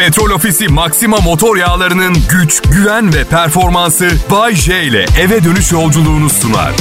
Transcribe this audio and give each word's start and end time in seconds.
Petrol 0.00 0.30
Ofisi 0.30 0.68
Maxima 0.68 1.16
motor 1.16 1.56
yağlarının 1.56 2.16
güç, 2.30 2.62
güven 2.62 3.14
ve 3.14 3.24
performansı 3.24 4.10
Bay 4.30 4.54
J 4.54 4.82
ile 4.82 5.06
eve 5.20 5.44
dönüş 5.44 5.72
yolculuğunu 5.72 6.30
sunar. 6.30 6.72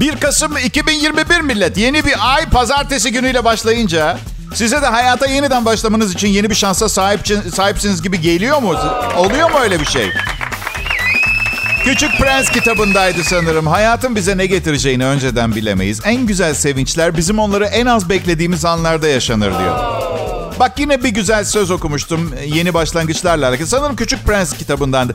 1 0.00 0.16
Kasım 0.16 0.56
2021 0.56 1.40
millet. 1.40 1.76
Yeni 1.76 2.04
bir 2.04 2.34
ay 2.34 2.44
pazartesi 2.50 3.12
günüyle 3.12 3.44
başlayınca 3.44 4.18
size 4.54 4.82
de 4.82 4.86
hayata 4.86 5.26
yeniden 5.26 5.64
başlamanız 5.64 6.14
için 6.14 6.28
yeni 6.28 6.50
bir 6.50 6.54
şansa 6.54 6.88
sahip, 6.88 7.20
sahipsiniz 7.54 8.02
gibi 8.02 8.20
geliyor 8.20 8.62
mu? 8.62 8.74
Oluyor 9.16 9.50
mu 9.50 9.58
öyle 9.62 9.80
bir 9.80 9.86
şey? 9.86 10.10
Küçük 11.88 12.18
Prens 12.18 12.50
kitabındaydı 12.50 13.24
sanırım. 13.24 13.66
Hayatın 13.66 14.16
bize 14.16 14.38
ne 14.38 14.46
getireceğini 14.46 15.04
önceden 15.04 15.54
bilemeyiz. 15.54 16.00
En 16.04 16.26
güzel 16.26 16.54
sevinçler 16.54 17.16
bizim 17.16 17.38
onları 17.38 17.64
en 17.64 17.86
az 17.86 18.08
beklediğimiz 18.08 18.64
anlarda 18.64 19.08
yaşanır 19.08 19.58
diyor. 19.58 19.78
Bak 20.60 20.78
yine 20.78 21.04
bir 21.04 21.08
güzel 21.08 21.44
söz 21.44 21.70
okumuştum 21.70 22.34
yeni 22.46 22.74
başlangıçlarla 22.74 23.48
alakalı. 23.48 23.66
Sanırım 23.66 23.96
Küçük 23.96 24.26
Prens 24.26 24.52
kitabındandı. 24.52 25.14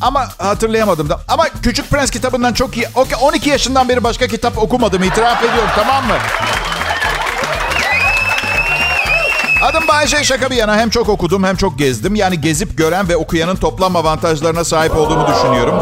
Ama 0.00 0.28
hatırlayamadım 0.38 1.08
da. 1.08 1.20
Ama 1.28 1.44
Küçük 1.62 1.90
Prens 1.90 2.10
kitabından 2.10 2.52
çok 2.52 2.76
iyi. 2.76 2.86
12 3.22 3.50
yaşından 3.50 3.88
beri 3.88 4.04
başka 4.04 4.26
kitap 4.26 4.58
okumadım. 4.58 5.02
itiraf 5.02 5.42
ediyorum 5.42 5.70
tamam 5.76 6.06
mı? 6.06 6.16
Adım 9.62 9.88
Bayece 9.88 10.24
şaka 10.24 10.50
bir 10.50 10.56
yana 10.56 10.76
hem 10.76 10.90
çok 10.90 11.08
okudum 11.08 11.44
hem 11.44 11.56
çok 11.56 11.78
gezdim. 11.78 12.14
Yani 12.14 12.40
gezip 12.40 12.78
gören 12.78 13.08
ve 13.08 13.16
okuyanın 13.16 13.56
toplam 13.56 13.96
avantajlarına 13.96 14.64
sahip 14.64 14.96
olduğumu 14.96 15.26
düşünüyorum. 15.28 15.74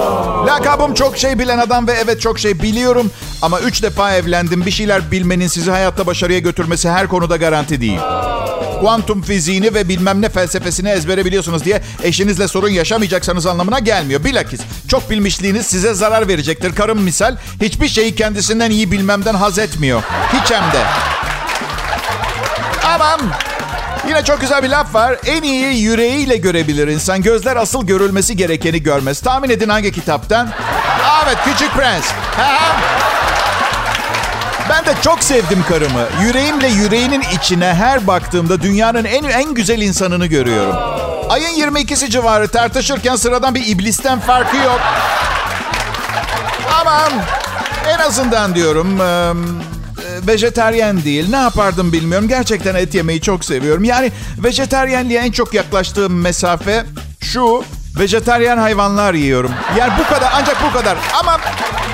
Lakabım 0.47 0.95
çok 0.95 1.19
şey 1.19 1.39
bilen 1.39 1.59
adam 1.59 1.87
ve 1.87 1.93
evet 1.93 2.21
çok 2.21 2.39
şey 2.39 2.63
biliyorum. 2.63 3.11
Ama 3.43 3.61
üç 3.61 3.83
defa 3.83 4.15
evlendim. 4.15 4.67
Bir 4.67 4.71
şeyler 4.71 5.11
bilmenin 5.11 5.47
sizi 5.47 5.71
hayatta 5.71 6.07
başarıya 6.07 6.39
götürmesi 6.39 6.91
her 6.91 7.09
konuda 7.09 7.37
garanti 7.37 7.81
değil. 7.81 8.01
Kuantum 8.81 9.23
fiziğini 9.23 9.75
ve 9.75 9.89
bilmem 9.89 10.23
ne 10.23 10.29
felsefesini 10.29 10.89
ezbere 10.89 11.25
biliyorsunuz 11.25 11.65
diye 11.65 11.83
eşinizle 12.03 12.49
sorun 12.49 12.69
yaşamayacaksanız 12.69 13.47
anlamına 13.47 13.79
gelmiyor. 13.79 14.25
Bilakis 14.25 14.61
çok 14.89 15.11
bilmişliğiniz 15.11 15.67
size 15.67 15.95
zarar 15.95 16.29
verecektir. 16.29 16.75
Karım 16.75 17.03
misal 17.03 17.37
hiçbir 17.63 17.89
şeyi 17.89 18.15
kendisinden 18.15 18.71
iyi 18.71 18.93
bilmemden 18.93 19.35
haz 19.35 19.59
etmiyor. 19.59 20.03
Hiç 20.33 20.51
hem 20.51 20.73
de. 20.73 20.85
Aman 22.85 23.21
Yine 24.09 24.25
çok 24.25 24.41
güzel 24.41 24.63
bir 24.63 24.69
laf 24.69 24.95
var. 24.95 25.17
En 25.27 25.43
iyi 25.43 25.81
yüreğiyle 25.83 26.37
görebilir 26.37 26.89
insan. 26.89 27.23
Gözler 27.23 27.57
asıl 27.57 27.87
görülmesi 27.87 28.37
gerekeni 28.37 28.83
görmez. 28.83 29.21
Tahmin 29.21 29.51
edin 29.51 29.69
hangi 29.69 29.93
kitaptan? 29.93 30.49
Evet, 31.25 31.39
Küçük 31.45 31.73
Prens. 31.73 32.05
Ben 34.71 34.87
de 34.87 34.95
çok 35.03 35.25
sevdim 35.25 35.65
karımı. 35.69 36.03
Yüreğimle 36.23 36.69
yüreğinin 36.69 37.25
içine 37.37 37.75
her 37.75 38.07
baktığımda 38.07 38.63
dünyanın 38.63 39.05
en 39.05 39.25
en 39.25 39.55
güzel 39.55 39.81
insanını 39.81 40.27
görüyorum. 40.27 40.77
Ayın 41.31 41.73
22'si 41.75 42.11
civarı 42.11 42.49
tartışırken 42.49 43.17
sıradan 43.17 43.55
bir 43.55 43.67
iblisten 43.67 44.21
farkı 44.21 44.57
yok. 44.57 44.81
Aman 46.81 47.13
en 47.89 47.99
azından 47.99 48.55
diyorum 48.55 48.99
vejeteryen 50.27 51.05
değil. 51.05 51.31
Ne 51.31 51.37
yapardım 51.37 51.93
bilmiyorum. 51.93 52.29
Gerçekten 52.29 52.75
et 52.75 52.95
yemeyi 52.95 53.21
çok 53.21 53.45
seviyorum. 53.45 53.85
Yani 53.85 54.13
vejeteryenliğe 54.39 55.21
en 55.21 55.31
çok 55.33 55.55
yaklaştığım 55.55 56.21
mesafe 56.21 56.85
şu. 57.21 57.65
Vejeteryen 57.99 58.59
hayvanlar 58.59 59.15
yiyorum. 59.15 59.51
Yani 59.79 59.93
bu 59.99 60.15
kadar 60.15 60.33
ancak 60.35 60.57
bu 60.63 60.73
kadar. 60.79 60.99
Ama 61.21 61.41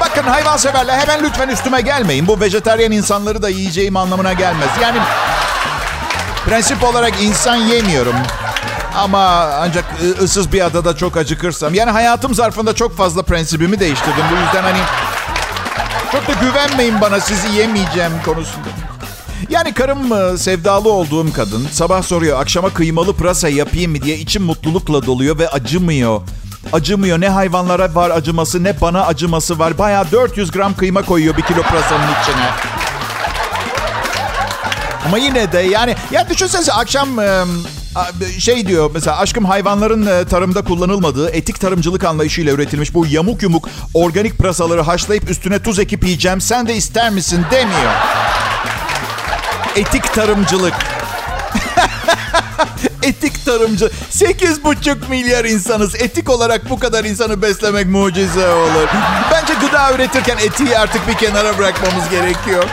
bakın 0.01 0.23
hayvan 0.23 0.57
severler 0.57 0.99
hemen 0.99 1.25
lütfen 1.25 1.49
üstüme 1.49 1.81
gelmeyin. 1.81 2.27
Bu 2.27 2.41
vejeteryen 2.41 2.91
insanları 2.91 3.43
da 3.43 3.49
yiyeceğim 3.49 3.97
anlamına 3.97 4.33
gelmez. 4.33 4.69
Yani 4.83 4.99
prensip 6.47 6.85
olarak 6.85 7.13
insan 7.23 7.57
yemiyorum. 7.57 8.15
Ama 8.97 9.19
ancak 9.61 9.85
ıssız 10.23 10.53
bir 10.53 10.67
adada 10.67 10.97
çok 10.97 11.17
acıkırsam. 11.17 11.75
Yani 11.75 11.91
hayatım 11.91 12.35
zarfında 12.35 12.75
çok 12.75 12.97
fazla 12.97 13.23
prensibimi 13.23 13.81
değiştirdim. 13.81 14.25
Bu 14.31 14.35
yüzden 14.35 14.63
hani 14.63 14.79
çok 16.13 16.29
da 16.29 16.33
güvenmeyin 16.33 17.01
bana 17.01 17.21
sizi 17.21 17.49
yemeyeceğim 17.49 18.13
konusunda. 18.25 18.69
Yani 19.51 19.75
karım 19.75 20.13
e, 20.13 20.39
sevdalı 20.39 20.93
olduğum 20.93 21.33
kadın 21.33 21.67
sabah 21.73 22.03
soruyor 22.03 22.41
akşama 22.41 22.71
kıymalı 22.71 23.17
pırasa 23.17 23.49
yapayım 23.49 23.93
mı 23.93 24.03
diye 24.03 24.19
içim 24.19 24.43
mutlulukla 24.43 25.07
doluyor 25.07 25.39
ve 25.39 25.49
acımıyor. 25.49 26.21
Acımıyor. 26.73 27.21
Ne 27.21 27.29
hayvanlara 27.29 27.95
var 27.95 28.11
acıması 28.11 28.65
ne 28.65 28.81
bana 28.81 29.07
acıması 29.07 29.59
var. 29.59 29.79
Bayağı 29.79 30.11
400 30.13 30.51
gram 30.51 30.75
kıyma 30.75 31.03
koyuyor 31.03 31.37
bir 31.37 31.43
kilo 31.43 31.63
pırasanın 31.63 32.09
içine. 32.23 32.51
Ama 35.07 35.19
yine 35.19 35.53
de 35.53 35.59
yani 35.59 35.97
ya 36.11 36.29
düşünsenize 36.29 36.73
akşam 36.73 37.09
şey 38.39 38.67
diyor 38.67 38.91
mesela 38.95 39.19
aşkım 39.19 39.45
hayvanların 39.45 40.07
e, 40.07 40.25
tarımda 40.25 40.63
kullanılmadığı 40.63 41.31
etik 41.31 41.61
tarımcılık 41.61 42.05
anlayışıyla 42.05 42.53
üretilmiş 42.53 42.95
bu 42.95 43.07
yamuk 43.07 43.43
yumuk 43.43 43.69
organik 43.95 44.39
pırasaları 44.39 44.81
haşlayıp 44.81 45.31
üstüne 45.31 45.59
tuz 45.59 45.79
ekip 45.79 46.05
yiyeceğim 46.05 46.41
sen 46.41 46.69
de 46.69 46.77
ister 46.77 47.11
misin 47.11 47.45
demiyor. 47.51 47.93
Etik 49.77 50.15
tarımcılık. 50.15 50.73
etik 53.03 53.45
tarımcı. 53.45 53.91
8,5 54.11 55.11
milyar 55.11 55.45
insanız. 55.45 55.95
Etik 55.95 56.31
olarak 56.31 56.71
bu 56.71 56.79
kadar 56.79 57.05
insanı 57.05 57.43
beslemek 57.43 57.87
mucize 57.87 58.49
olur. 58.49 58.89
Bence 59.33 59.55
gıda 59.55 59.95
üretirken 59.95 60.37
etiği 60.37 60.79
artık 60.79 61.09
bir 61.09 61.15
kenara 61.15 61.59
bırakmamız 61.59 62.11
gerekiyor. 62.11 62.65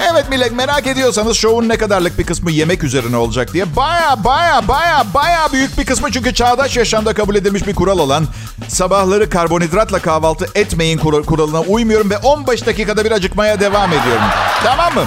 Evet 0.00 0.28
millet 0.30 0.52
merak 0.52 0.86
ediyorsanız 0.86 1.36
şovun 1.36 1.68
ne 1.68 1.76
kadarlık 1.76 2.18
bir 2.18 2.24
kısmı 2.24 2.50
yemek 2.50 2.84
üzerine 2.84 3.16
olacak 3.16 3.52
diye. 3.52 3.76
Baya 3.76 4.24
baya 4.24 4.68
baya 4.68 5.04
baya 5.14 5.52
büyük 5.52 5.78
bir 5.78 5.86
kısmı 5.86 6.12
çünkü 6.12 6.34
çağdaş 6.34 6.76
yaşamda 6.76 7.14
kabul 7.14 7.34
edilmiş 7.34 7.66
bir 7.66 7.74
kural 7.74 7.98
olan 7.98 8.26
sabahları 8.68 9.30
karbonhidratla 9.30 9.98
kahvaltı 9.98 10.46
etmeyin 10.54 10.98
kuralına 10.98 11.60
uymuyorum 11.60 12.10
ve 12.10 12.18
15 12.18 12.66
dakikada 12.66 13.04
bir 13.04 13.10
acıkmaya 13.10 13.60
devam 13.60 13.92
ediyorum. 13.92 14.22
Tamam 14.64 14.94
mı? 14.94 15.04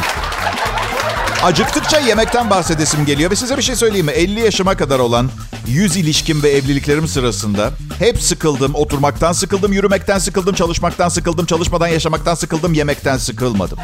Acıktıkça 1.44 2.00
yemekten 2.00 2.50
bahsedesim 2.50 3.06
geliyor 3.06 3.32
ve 3.32 3.36
size 3.36 3.58
bir 3.58 3.62
şey 3.62 3.76
söyleyeyim 3.76 4.06
mi? 4.06 4.12
50 4.12 4.40
yaşıma 4.40 4.78
kadar 4.78 5.00
olan 5.00 5.30
100 5.68 5.98
ilişkim 5.98 6.44
ve 6.44 6.50
evliliklerim 6.50 7.08
sırasında 7.08 7.70
hep 8.00 8.22
sıkıldım, 8.22 8.76
oturmaktan 8.76 9.32
sıkıldım, 9.32 9.74
yürümekten 9.74 10.20
sıkıldım, 10.20 10.56
çalışmaktan 10.56 11.10
sıkıldım, 11.10 11.46
çalışmadan 11.46 11.88
yaşamaktan 11.88 12.36
sıkıldım, 12.36 12.74
yemekten 12.74 13.18
sıkılmadım. 13.18 13.78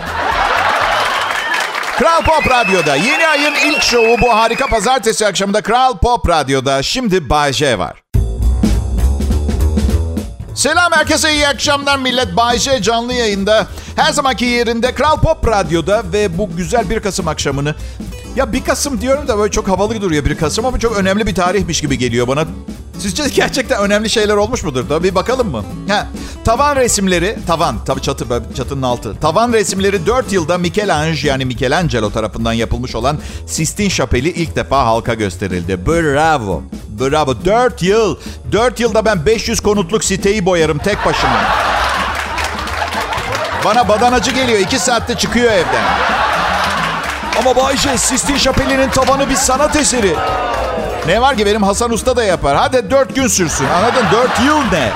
Kral 1.98 2.22
Pop 2.22 2.52
Radyo'da 2.52 2.96
yeni 2.96 3.28
ayın 3.28 3.54
ilk 3.68 3.84
şovu 3.84 4.22
bu 4.22 4.30
harika 4.30 4.68
pazartesi 4.68 5.28
akşamında 5.28 5.62
Kral 5.62 5.98
Pop 5.98 6.30
Radyo'da. 6.30 6.84
Şimdi 6.84 7.30
Bay 7.30 7.54
J 7.54 7.80
var. 7.80 8.04
Selam 10.56 10.92
herkese 10.92 11.34
iyi 11.34 11.48
akşamlar 11.48 11.98
millet. 11.98 12.38
Bay 12.38 12.58
J 12.58 12.82
canlı 12.82 13.14
yayında. 13.14 13.68
Her 13.96 14.14
zamanki 14.14 14.46
yerinde 14.46 14.94
Kral 14.94 15.22
Pop 15.22 15.48
Radyo'da 15.48 16.04
ve 16.14 16.38
bu 16.38 16.50
güzel 16.58 16.90
1 16.90 17.00
Kasım 17.00 17.28
akşamını 17.28 17.76
ya 18.36 18.54
1 18.54 18.64
Kasım 18.64 19.02
diyorum 19.02 19.28
da 19.28 19.38
böyle 19.38 19.52
çok 19.52 19.68
havalı 19.68 20.02
duruyor 20.02 20.26
1 20.26 20.38
Kasım 20.38 20.66
ama 20.66 20.80
çok 20.80 20.98
önemli 20.98 21.28
bir 21.28 21.36
tarihmiş 21.36 21.82
gibi 21.82 21.98
geliyor 21.98 22.28
bana. 22.28 22.46
Sizce 23.00 23.24
gerçekten 23.36 23.82
önemli 23.82 24.10
şeyler 24.10 24.36
olmuş 24.36 24.64
mudur 24.64 24.90
da 24.90 25.04
bir 25.04 25.16
bakalım 25.16 25.52
mı? 25.52 25.64
Ha, 25.88 26.08
tavan 26.46 26.76
resimleri, 26.76 27.38
tavan 27.48 27.76
tabii 27.86 28.02
çatı 28.02 28.26
çatının 28.58 28.82
altı. 28.82 29.20
Tavan 29.20 29.54
resimleri 29.54 30.06
4 30.06 30.32
yılda 30.32 30.58
Michelangelo 30.58 31.28
yani 31.28 31.46
Michelangelo 31.46 32.10
tarafından 32.10 32.54
yapılmış 32.54 32.96
olan 32.96 33.18
Sistine 33.48 33.90
Şapeli 33.90 34.30
ilk 34.30 34.56
defa 34.56 34.86
halka 34.86 35.14
gösterildi. 35.14 35.86
Bravo. 35.86 36.64
Bravo. 37.00 37.36
4 37.46 37.82
yıl. 37.82 38.18
4 38.52 38.80
yılda 38.80 39.06
ben 39.06 39.26
500 39.26 39.60
konutluk 39.60 40.04
siteyi 40.04 40.46
boyarım 40.46 40.78
tek 40.78 41.06
başıma. 41.06 41.44
Bana 43.66 43.90
badanacı 43.90 44.32
geliyor. 44.32 44.60
2 44.60 44.80
saatte 44.80 45.16
çıkıyor 45.16 45.52
evden. 45.52 45.84
Ama 47.40 47.56
Bayce, 47.56 47.98
Sistine 47.98 48.40
Şapeli'nin 48.40 48.90
tavanı 48.90 49.30
bir 49.30 49.36
sanat 49.36 49.76
eseri. 49.76 50.16
Ne 51.07 51.22
var 51.22 51.37
ki 51.37 51.46
benim 51.46 51.63
Hasan 51.63 51.91
Usta 51.91 52.16
da 52.16 52.23
yapar. 52.23 52.57
Hadi 52.57 52.90
dört 52.90 53.16
gün 53.16 53.28
sürsün. 53.28 53.66
Anladın? 53.66 54.05
Dört 54.11 54.40
yıl 54.46 54.57
ne? 54.72 54.91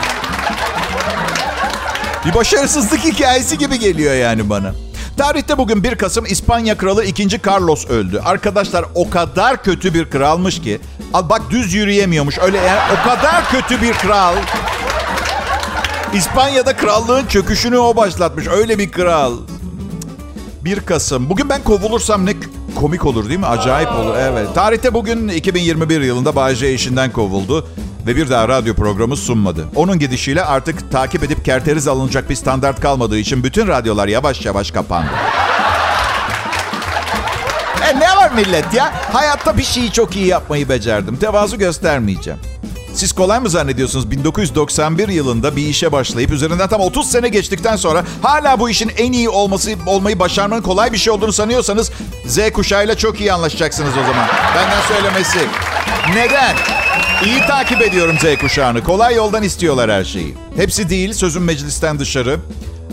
Bir 2.26 2.34
başarısızlık 2.34 3.00
hikayesi 3.00 3.58
gibi 3.58 3.80
geliyor 3.80 4.14
yani 4.14 4.50
bana. 4.50 4.74
Tarihte 5.18 5.58
bugün 5.58 5.84
1 5.84 5.96
Kasım 5.96 6.26
İspanya 6.26 6.78
Kralı 6.78 7.04
2. 7.06 7.42
Carlos 7.48 7.88
öldü. 7.88 8.22
Arkadaşlar 8.26 8.86
o 8.96 9.10
kadar 9.10 9.64
kötü 9.64 9.94
bir 9.94 10.10
kralmış 10.10 10.62
ki. 10.62 10.80
Al 11.14 11.30
bak 11.30 11.42
düz 11.50 11.74
yürüyemiyormuş. 11.74 12.40
Öyle 12.40 12.58
yani 12.58 12.80
o 12.94 13.10
kadar 13.10 13.50
kötü 13.52 13.82
bir 13.82 13.94
kral. 13.94 14.36
İspanya'da 16.14 16.76
krallığın 16.76 17.26
çöküşünü 17.28 17.78
o 17.78 17.96
başlatmış. 17.96 18.48
Öyle 18.48 18.78
bir 18.80 18.92
kral. 18.92 19.38
1 20.62 20.80
Kasım. 20.80 21.30
Bugün 21.30 21.50
ben 21.50 21.64
kovulursam 21.64 22.26
ne 22.26 22.34
komik 22.80 23.06
olur 23.06 23.30
değil 23.30 23.40
mi? 23.40 23.46
Acayip 23.46 23.92
olur. 23.92 24.16
Evet. 24.18 24.48
Tarihte 24.56 24.94
bugün 24.94 25.28
2021 25.28 26.02
yılında 26.02 26.36
Bayce 26.36 26.74
işinden 26.74 27.12
kovuldu 27.12 27.68
ve 28.08 28.16
bir 28.16 28.30
daha 28.30 28.48
radyo 28.48 28.74
programı 28.74 29.18
sunmadı. 29.18 29.66
Onun 29.76 30.00
gidişiyle 30.00 30.44
artık 30.44 30.92
takip 30.92 31.24
edip 31.24 31.46
kerteriz 31.46 31.88
alınacak 31.88 32.30
bir 32.30 32.36
standart 32.36 32.82
kalmadığı 32.82 33.18
için 33.18 33.44
bütün 33.44 33.68
radyolar 33.68 34.08
yavaş 34.08 34.46
yavaş 34.46 34.72
kapandı. 34.72 35.10
E 37.90 38.00
ne 38.00 38.10
yeter 38.30 38.46
millet 38.46 38.74
ya. 38.74 38.94
Hayatta 39.14 39.58
bir 39.58 39.64
şeyi 39.64 39.92
çok 39.92 40.16
iyi 40.16 40.28
yapmayı 40.28 40.70
becerdim. 40.70 41.18
Tevazu 41.18 41.58
göstermeyeceğim. 41.58 42.40
Siz 42.94 43.12
kolay 43.12 43.40
mı 43.40 43.50
zannediyorsunuz 43.50 44.12
1991 44.12 45.08
yılında 45.08 45.56
bir 45.56 45.68
işe 45.68 45.92
başlayıp 45.92 46.32
üzerinden 46.32 46.70
tam 46.70 46.82
30 46.82 47.12
sene 47.12 47.30
geçtikten 47.30 47.76
sonra 47.76 48.04
hala 48.22 48.60
bu 48.60 48.70
işin 48.70 48.92
en 48.98 49.12
iyi 49.12 49.30
olması 49.30 49.72
olmayı 49.86 50.20
başarmanın 50.20 50.62
kolay 50.62 50.94
bir 50.94 50.98
şey 50.98 51.14
olduğunu 51.14 51.34
sanıyorsanız 51.34 51.92
Z 52.26 52.40
kuşağıyla 52.54 52.98
çok 52.98 53.20
iyi 53.20 53.34
anlaşacaksınız 53.34 53.94
o 53.94 54.02
zaman. 54.02 54.28
Benden 54.56 54.82
söylemesi. 54.82 55.40
Neden? 56.16 56.56
İyi 57.26 57.40
takip 57.40 57.82
ediyorum 57.82 58.16
Z 58.20 58.38
kuşağını. 58.42 58.84
Kolay 58.84 59.16
yoldan 59.16 59.44
istiyorlar 59.44 59.92
her 59.92 60.04
şeyi. 60.04 60.36
Hepsi 60.56 60.90
değil, 60.90 61.14
sözüm 61.14 61.44
meclisten 61.44 62.00
dışarı. 62.00 62.40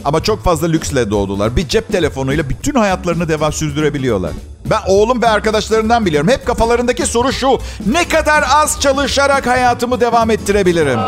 Ama 0.05 0.23
çok 0.23 0.45
fazla 0.45 0.67
lüksle 0.67 1.11
doğdular. 1.11 1.57
Bir 1.57 1.69
cep 1.69 1.93
telefonuyla 1.93 2.49
bütün 2.49 2.75
hayatlarını 2.75 3.29
devam 3.29 3.53
sürdürebiliyorlar. 3.53 4.33
Ben 4.71 4.81
oğlum 4.87 5.23
ve 5.23 5.29
arkadaşlarından 5.29 6.07
biliyorum. 6.07 6.29
Hep 6.31 6.47
kafalarındaki 6.47 7.07
soru 7.07 7.33
şu. 7.33 7.59
Ne 7.87 8.09
kadar 8.09 8.45
az 8.55 8.81
çalışarak 8.81 9.47
hayatımı 9.47 10.01
devam 10.01 10.31
ettirebilirim? 10.31 11.01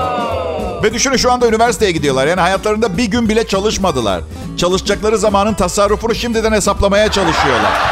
Ve 0.82 0.94
düşünün 0.94 1.16
şu 1.16 1.32
anda 1.32 1.49
üniversiteye 1.49 1.93
gidiyorlar. 1.93 2.26
Yani 2.26 2.40
hayatlarında 2.40 2.96
bir 2.96 3.05
gün 3.05 3.28
bile 3.28 3.46
çalışmadılar. 3.46 4.20
Çalışacakları 4.56 5.19
zamanın 5.19 5.55
tasarrufunu 5.55 6.14
şimdiden 6.14 6.52
hesaplamaya 6.52 7.10
çalışıyorlar. 7.12 7.72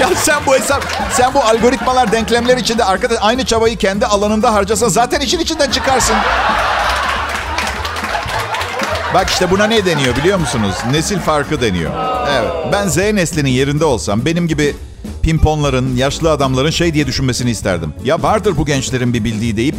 Ya 0.00 0.08
sen 0.16 0.36
bu 0.46 0.54
hesap, 0.54 0.82
sen 1.12 1.34
bu 1.34 1.40
algoritmalar, 1.40 2.12
denklemler 2.12 2.56
içinde 2.56 2.84
arkadaş 2.84 3.18
aynı 3.20 3.44
çabayı 3.44 3.76
kendi 3.76 4.06
alanında 4.06 4.54
harcasan 4.54 4.88
zaten 4.88 5.20
işin 5.20 5.38
içinden 5.38 5.70
çıkarsın. 5.70 6.16
Bak 9.14 9.30
işte 9.30 9.50
buna 9.50 9.64
ne 9.64 9.86
deniyor 9.86 10.16
biliyor 10.16 10.38
musunuz? 10.38 10.74
Nesil 10.90 11.18
farkı 11.18 11.60
deniyor. 11.60 11.90
Evet. 12.30 12.50
Ben 12.72 12.88
Z 12.88 12.96
neslinin 12.96 13.50
yerinde 13.50 13.84
olsam 13.84 14.24
benim 14.24 14.48
gibi 14.48 14.76
pimponların, 15.22 15.96
yaşlı 15.96 16.30
adamların 16.30 16.70
şey 16.70 16.94
diye 16.94 17.06
düşünmesini 17.06 17.50
isterdim. 17.50 17.94
Ya 18.04 18.22
vardır 18.22 18.56
bu 18.56 18.66
gençlerin 18.66 19.14
bir 19.14 19.24
bildiği 19.24 19.56
deyip 19.56 19.74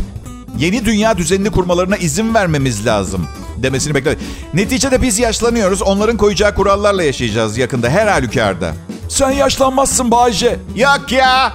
yeni 0.57 0.85
dünya 0.85 1.18
düzenini 1.18 1.51
kurmalarına 1.51 1.97
izin 1.97 2.33
vermemiz 2.33 2.85
lazım 2.85 3.27
demesini 3.57 3.95
bekler. 3.95 4.15
Neticede 4.53 5.01
biz 5.01 5.19
yaşlanıyoruz. 5.19 5.81
Onların 5.81 6.18
koyacağı 6.18 6.56
kurallarla 6.56 7.03
yaşayacağız 7.03 7.57
yakında 7.57 7.89
her 7.89 8.07
halükarda. 8.07 8.74
Sen 9.09 9.31
yaşlanmazsın 9.31 10.12
Bayce. 10.12 10.59
Yok 10.75 11.12
ya. 11.12 11.53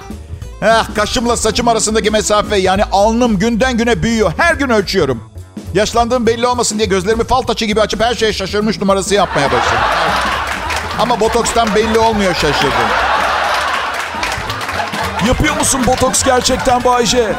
Ah, 0.62 0.94
kaşımla 0.94 1.36
saçım 1.36 1.68
arasındaki 1.68 2.10
mesafe 2.10 2.56
yani 2.56 2.84
alnım 2.84 3.38
günden 3.38 3.76
güne 3.76 4.02
büyüyor. 4.02 4.32
Her 4.36 4.54
gün 4.54 4.68
ölçüyorum. 4.68 5.22
Yaşlandığım 5.74 6.26
belli 6.26 6.46
olmasın 6.46 6.78
diye 6.78 6.88
gözlerimi 6.88 7.24
fal 7.24 7.42
taşı 7.42 7.64
gibi 7.64 7.80
açıp 7.80 8.00
her 8.00 8.14
şeye 8.14 8.32
şaşırmış 8.32 8.80
numarası 8.80 9.14
yapmaya 9.14 9.46
başladım. 9.46 9.84
Ama 10.98 11.20
botokstan 11.20 11.74
belli 11.74 11.98
olmuyor 11.98 12.34
şaşırdım. 12.34 12.88
Yapıyor 15.26 15.56
musun 15.56 15.80
botoks 15.86 16.22
gerçekten 16.24 16.84
Bayce? 16.84 17.32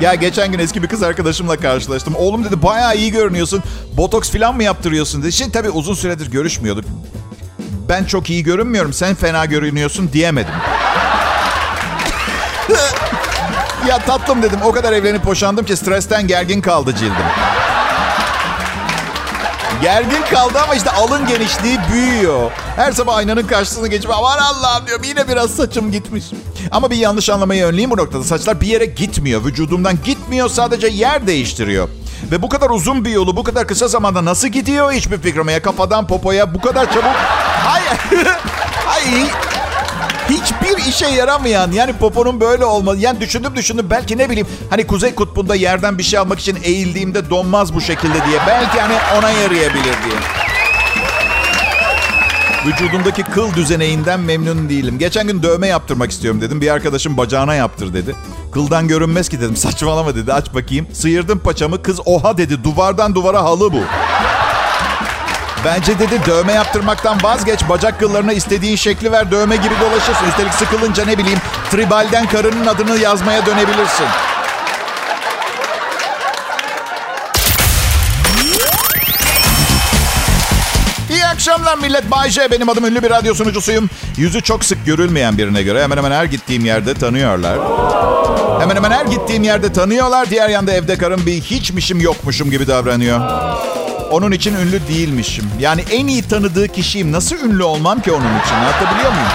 Ya 0.00 0.14
geçen 0.14 0.52
gün 0.52 0.58
eski 0.58 0.82
bir 0.82 0.88
kız 0.88 1.02
arkadaşımla 1.02 1.56
karşılaştım. 1.56 2.14
Oğlum 2.14 2.44
dedi 2.44 2.62
bayağı 2.62 2.96
iyi 2.96 3.10
görünüyorsun. 3.10 3.62
Botoks 3.96 4.30
falan 4.30 4.56
mı 4.56 4.62
yaptırıyorsun 4.62 5.22
dedi. 5.22 5.32
Şimdi 5.32 5.52
tabii 5.52 5.70
uzun 5.70 5.94
süredir 5.94 6.30
görüşmüyorduk. 6.30 6.84
Ben 7.88 8.04
çok 8.04 8.30
iyi 8.30 8.42
görünmüyorum. 8.42 8.92
Sen 8.92 9.14
fena 9.14 9.44
görünüyorsun 9.44 10.10
diyemedim. 10.12 10.54
ya 13.88 13.98
tatlım 13.98 14.42
dedim. 14.42 14.58
O 14.64 14.72
kadar 14.72 14.92
evlenip 14.92 15.24
boşandım 15.24 15.64
ki 15.64 15.76
stresten 15.76 16.26
gergin 16.26 16.60
kaldı 16.60 16.94
cildim. 16.94 17.24
Gergin 19.82 20.22
kaldı 20.30 20.58
ama 20.64 20.74
işte 20.74 20.90
alın 20.90 21.26
genişliği 21.26 21.78
büyüyor. 21.92 22.50
Her 22.76 22.92
sabah 22.92 23.16
aynanın 23.16 23.46
karşısına 23.46 23.86
geçip 23.86 24.10
aman 24.10 24.38
Allah'ım 24.38 24.86
diyorum 24.86 25.04
yine 25.04 25.28
biraz 25.28 25.50
saçım 25.50 25.92
gitmiş. 25.92 26.24
Ama 26.70 26.90
bir 26.90 26.96
yanlış 26.96 27.30
anlamayı 27.30 27.64
önleyeyim 27.64 27.90
bu 27.90 27.96
noktada. 27.96 28.24
Saçlar 28.24 28.60
bir 28.60 28.66
yere 28.66 28.84
gitmiyor. 28.86 29.44
Vücudumdan 29.44 29.98
gitmiyor 30.04 30.48
sadece 30.48 30.86
yer 30.86 31.26
değiştiriyor. 31.26 31.88
Ve 32.30 32.42
bu 32.42 32.48
kadar 32.48 32.70
uzun 32.70 33.04
bir 33.04 33.10
yolu 33.10 33.36
bu 33.36 33.44
kadar 33.44 33.66
kısa 33.68 33.88
zamanda 33.88 34.24
nasıl 34.24 34.48
gidiyor 34.48 34.92
hiçbir 34.92 35.18
fikrim 35.18 35.48
ya. 35.48 35.62
Kafadan 35.62 36.06
popoya 36.06 36.54
bu 36.54 36.60
kadar 36.60 36.92
çabuk. 36.92 37.14
Hayır. 37.64 38.26
Hayır. 38.86 39.28
Hiçbir 40.30 40.86
işe 40.88 41.06
yaramayan 41.06 41.72
yani 41.72 41.92
poponun 41.92 42.40
böyle 42.40 42.64
olmalı. 42.64 42.98
Yani 42.98 43.20
düşündüm 43.20 43.56
düşündüm 43.56 43.86
belki 43.90 44.18
ne 44.18 44.30
bileyim 44.30 44.46
hani 44.70 44.86
kuzey 44.86 45.14
kutbunda 45.14 45.54
yerden 45.54 45.98
bir 45.98 46.02
şey 46.02 46.18
almak 46.18 46.38
için 46.40 46.58
eğildiğimde 46.62 47.30
donmaz 47.30 47.74
bu 47.74 47.80
şekilde 47.80 48.14
diye. 48.14 48.38
Belki 48.46 48.80
hani 48.80 48.94
ona 49.18 49.30
yarayabilir 49.30 49.84
diye. 49.84 50.16
Vücudumdaki 52.66 53.22
kıl 53.22 53.54
düzeneğinden 53.54 54.20
memnun 54.20 54.68
değilim. 54.68 54.98
Geçen 54.98 55.26
gün 55.26 55.42
dövme 55.42 55.66
yaptırmak 55.66 56.10
istiyorum 56.10 56.40
dedim. 56.40 56.60
Bir 56.60 56.70
arkadaşım 56.70 57.16
bacağına 57.16 57.54
yaptır 57.54 57.94
dedi. 57.94 58.14
Kıldan 58.52 58.88
görünmez 58.88 59.28
ki 59.28 59.40
dedim. 59.40 59.56
Saçmalama 59.64 60.14
dedi. 60.14 60.32
Aç 60.32 60.54
bakayım. 60.54 60.86
Sıyırdım 60.92 61.38
paçamı. 61.38 61.82
Kız 61.82 62.00
oha 62.04 62.38
dedi. 62.38 62.64
Duvardan 62.64 63.14
duvara 63.14 63.42
halı 63.42 63.72
bu. 63.72 63.80
Bence 65.64 65.98
dedi 65.98 66.20
dövme 66.26 66.52
yaptırmaktan 66.52 67.18
vazgeç. 67.22 67.60
Bacak 67.68 68.00
kıllarına 68.00 68.32
istediğin 68.32 68.76
şekli 68.76 69.12
ver. 69.12 69.30
Dövme 69.30 69.56
gibi 69.56 69.74
dolaşırsın. 69.80 70.28
Üstelik 70.28 70.54
sıkılınca 70.54 71.04
ne 71.04 71.18
bileyim 71.18 71.38
tribalden 71.70 72.26
karının 72.26 72.66
adını 72.66 72.98
yazmaya 72.98 73.46
dönebilirsin. 73.46 74.06
İyi 81.10 81.24
akşamlar 81.26 81.78
millet. 81.78 82.10
Bay 82.10 82.30
J 82.30 82.50
benim 82.50 82.68
adım 82.68 82.84
ünlü 82.84 83.02
bir 83.02 83.10
radyo 83.10 83.34
sunucusuyum. 83.34 83.90
Yüzü 84.16 84.42
çok 84.42 84.64
sık 84.64 84.86
görülmeyen 84.86 85.38
birine 85.38 85.62
göre 85.62 85.82
hemen 85.82 85.96
hemen 85.96 86.10
her 86.10 86.24
gittiğim 86.24 86.64
yerde 86.64 86.94
tanıyorlar. 86.94 87.58
Hemen 88.60 88.76
hemen 88.76 88.90
her 88.90 89.06
gittiğim 89.06 89.42
yerde 89.42 89.72
tanıyorlar. 89.72 90.30
Diğer 90.30 90.48
yanda 90.48 90.72
evde 90.72 90.98
karım 90.98 91.26
bir 91.26 91.40
hiçmişim 91.40 92.00
yokmuşum 92.00 92.50
gibi 92.50 92.66
davranıyor. 92.66 93.20
Onun 94.10 94.32
için 94.32 94.54
ünlü 94.54 94.88
değilmişim. 94.88 95.50
Yani 95.60 95.84
en 95.92 96.06
iyi 96.06 96.22
tanıdığı 96.22 96.68
kişiyim. 96.68 97.12
Nasıl 97.12 97.36
ünlü 97.36 97.62
olmam 97.62 98.00
ki 98.00 98.12
onun 98.12 98.38
için? 98.44 98.54
Anlatabiliyor 98.54 99.10
muyum? 99.12 99.28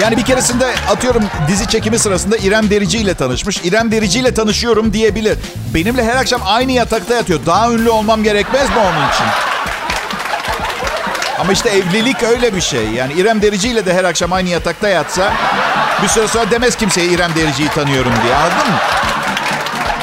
Yani 0.00 0.16
bir 0.16 0.22
keresinde 0.22 0.74
atıyorum 0.90 1.24
dizi 1.48 1.68
çekimi 1.68 1.98
sırasında 1.98 2.36
İrem 2.36 2.70
Derici 2.70 2.98
ile 2.98 3.14
tanışmış. 3.14 3.60
İrem 3.64 3.92
Derici 3.92 4.18
ile 4.20 4.34
tanışıyorum 4.34 4.92
diyebilir. 4.92 5.38
Benimle 5.74 6.04
her 6.04 6.16
akşam 6.16 6.40
aynı 6.44 6.72
yatakta 6.72 7.14
yatıyor. 7.14 7.40
Daha 7.46 7.72
ünlü 7.72 7.90
olmam 7.90 8.22
gerekmez 8.22 8.68
mi 8.70 8.76
onun 8.78 9.08
için? 9.08 9.26
Ama 11.40 11.52
işte 11.52 11.68
evlilik 11.68 12.22
öyle 12.22 12.54
bir 12.54 12.60
şey. 12.60 12.88
Yani 12.88 13.12
İrem 13.12 13.42
Derici 13.42 13.68
ile 13.68 13.86
de 13.86 13.94
her 13.94 14.04
akşam 14.04 14.32
aynı 14.32 14.48
yatakta 14.48 14.88
yatsa 14.88 15.32
bir 16.02 16.08
süre 16.08 16.28
sonra 16.28 16.50
demez 16.50 16.76
kimseye 16.76 17.06
İrem 17.06 17.34
Derici'yi 17.34 17.68
tanıyorum 17.68 18.12
diye. 18.24 18.34
Anladın 18.34 18.56
mı? 18.72 18.78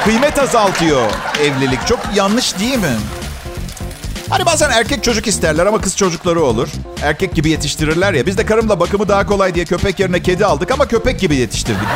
Kıymet 0.05 0.39
azaltıyor 0.39 1.11
evlilik. 1.41 1.87
Çok 1.87 1.99
yanlış 2.15 2.59
değil 2.59 2.77
mi? 2.77 2.95
Hani 4.29 4.45
bazen 4.45 4.69
erkek 4.69 5.03
çocuk 5.03 5.27
isterler 5.27 5.65
ama 5.65 5.81
kız 5.81 5.97
çocukları 5.97 6.41
olur. 6.43 6.67
Erkek 7.03 7.35
gibi 7.35 7.49
yetiştirirler 7.49 8.13
ya. 8.13 8.25
Biz 8.25 8.37
de 8.37 8.45
karımla 8.45 8.79
bakımı 8.79 9.07
daha 9.07 9.25
kolay 9.25 9.55
diye 9.55 9.65
köpek 9.65 9.99
yerine 9.99 10.19
kedi 10.21 10.45
aldık 10.45 10.71
ama 10.71 10.87
köpek 10.87 11.19
gibi 11.19 11.35
yetiştirdik. 11.35 11.87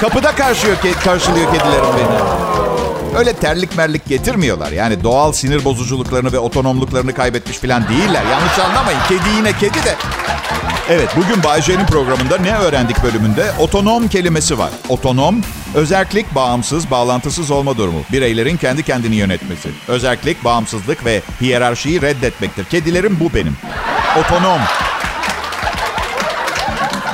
Kapıda 0.00 0.34
karşılıyor, 0.34 0.76
karşılıyor 1.04 1.52
kedilerim 1.52 1.84
beni. 1.98 2.45
Öyle 3.16 3.32
terlik 3.32 3.76
merlik 3.76 4.06
getirmiyorlar. 4.06 4.72
Yani 4.72 5.04
doğal 5.04 5.32
sinir 5.32 5.64
bozuculuklarını 5.64 6.32
ve 6.32 6.38
otonomluklarını 6.38 7.14
kaybetmiş 7.14 7.58
falan 7.58 7.88
değiller. 7.88 8.22
Yanlış 8.30 8.58
anlamayın. 8.58 8.98
Kedi 9.08 9.36
yine 9.36 9.52
kedi 9.52 9.84
de. 9.84 9.94
Evet 10.88 11.08
bugün 11.16 11.42
Bay 11.42 11.62
J'nin 11.62 11.86
programında 11.86 12.38
ne 12.38 12.56
öğrendik 12.56 13.02
bölümünde? 13.02 13.52
Otonom 13.58 14.08
kelimesi 14.08 14.58
var. 14.58 14.70
Otonom, 14.88 15.40
özerklik, 15.74 16.34
bağımsız, 16.34 16.90
bağlantısız 16.90 17.50
olma 17.50 17.76
durumu. 17.76 18.00
Bireylerin 18.12 18.56
kendi 18.56 18.82
kendini 18.82 19.14
yönetmesi. 19.14 19.68
Özerklik, 19.88 20.44
bağımsızlık 20.44 21.04
ve 21.04 21.22
hiyerarşiyi 21.40 22.02
reddetmektir. 22.02 22.64
Kedilerim 22.64 23.16
bu 23.20 23.34
benim. 23.34 23.56
Otonom. 24.20 24.60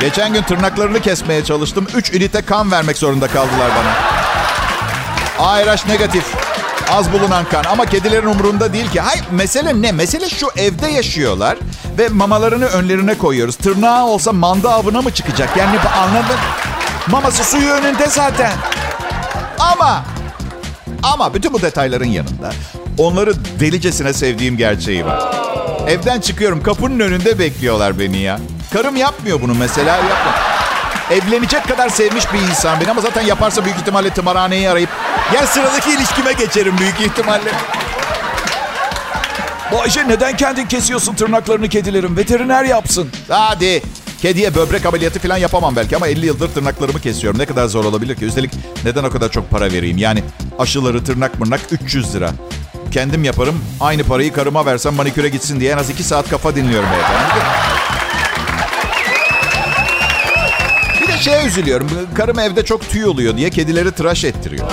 Geçen 0.00 0.32
gün 0.32 0.42
tırnaklarını 0.42 1.00
kesmeye 1.00 1.44
çalıştım. 1.44 1.87
3 1.94 2.14
ünite 2.14 2.42
kan 2.42 2.71
vermek 2.71 2.99
zorunda 2.99 3.28
kaldılar 3.28 3.71
bana. 3.78 4.12
ARH 5.39 5.87
negatif. 5.89 6.25
Az 6.91 7.12
bulunan 7.12 7.45
kan 7.45 7.65
ama 7.65 7.87
kedilerin 7.87 8.27
umurunda 8.27 8.73
değil 8.73 8.91
ki. 8.91 9.01
Hayır 9.01 9.25
mesele 9.31 9.83
ne? 9.83 9.93
Mesele 9.93 10.29
şu 10.29 10.49
evde 10.57 10.87
yaşıyorlar 10.87 11.59
ve 11.99 12.09
mamalarını 12.09 12.67
önlerine 12.67 13.19
koyuyoruz. 13.19 13.57
Tırnağı 13.57 14.05
olsa 14.05 14.33
manda 14.33 14.73
avına 14.73 15.03
mı 15.03 15.11
çıkacak? 15.11 15.57
Yani 15.57 15.79
anladın? 15.81 16.37
Maması 17.07 17.45
suyu 17.45 17.71
önünde 17.71 18.07
zaten. 18.07 18.53
Ama 19.59 20.05
ama 21.03 21.35
bütün 21.35 21.53
bu 21.53 21.62
detayların 21.62 22.05
yanında 22.09 22.53
onları 22.99 23.35
delicesine 23.61 24.12
sevdiğim 24.12 24.57
gerçeği 24.57 25.07
var. 25.07 25.23
Evden 25.89 26.21
çıkıyorum 26.21 26.62
kapının 26.62 27.01
önünde 27.01 27.39
bekliyorlar 27.39 27.99
beni 27.99 28.19
ya. 28.19 28.39
Karım 28.73 28.97
yapmıyor 28.97 29.41
bunu 29.43 29.55
mesela 29.55 29.97
yapmıyor. 29.97 30.37
Evlenecek 31.11 31.69
kadar 31.69 31.89
sevmiş 31.89 32.33
bir 32.33 32.39
insan 32.39 32.81
beni 32.81 32.91
ama 32.91 33.01
zaten 33.01 33.23
yaparsa 33.23 33.65
büyük 33.65 33.79
ihtimalle 33.79 34.11
tımarhaneyi 34.11 34.71
arayıp 34.71 34.91
gel 35.33 35.47
sıradaki 35.47 35.91
ilişkime 35.91 36.33
geçerim 36.33 36.79
büyük 36.79 37.01
ihtimalle. 37.01 37.53
Bayce 39.73 40.09
neden 40.09 40.37
kendin 40.37 40.67
kesiyorsun 40.67 41.15
tırnaklarını 41.15 41.69
kedilerin? 41.69 42.17
Veteriner 42.17 42.65
yapsın. 42.65 43.09
Hadi. 43.29 43.83
Kediye 44.23 44.55
böbrek 44.55 44.87
ameliyatı 44.87 45.19
falan 45.21 45.37
yapamam 45.37 45.77
belki 45.77 45.97
ama 45.97 46.09
50 46.09 46.27
yıldır 46.27 46.49
tırnaklarımı 46.49 47.01
kesiyorum. 47.01 47.39
Ne 47.41 47.47
kadar 47.47 47.67
zor 47.67 47.85
olabilir 47.85 48.17
ki? 48.17 48.25
Üstelik 48.25 48.53
neden 48.85 49.05
o 49.05 49.11
kadar 49.11 49.29
çok 49.29 49.51
para 49.51 49.73
vereyim? 49.73 49.99
Yani 49.99 50.23
aşıları, 50.59 51.05
tırnak 51.05 51.39
mırnak 51.41 51.61
300 51.71 52.15
lira. 52.15 52.31
Kendim 52.91 53.25
yaparım. 53.25 53.65
Aynı 53.81 54.05
parayı 54.05 54.33
karıma 54.33 54.67
versem 54.67 54.95
maniküre 54.95 55.29
gitsin 55.29 55.61
diye 55.61 55.73
en 55.73 55.79
az 55.79 55.91
2 55.91 56.03
saat 56.03 56.31
kafa 56.31 56.57
dinliyorum 56.57 56.89
evde. 56.89 57.43
Bir 61.03 61.09
de 61.12 61.19
şeye 61.19 61.45
üzülüyorum. 61.47 61.89
Karım 62.17 62.39
evde 62.39 62.65
çok 62.65 62.91
tüy 62.91 63.05
oluyor 63.05 63.37
diye 63.37 63.51
kedileri 63.51 63.93
tıraş 63.93 64.25
ettiriyor. 64.25 64.69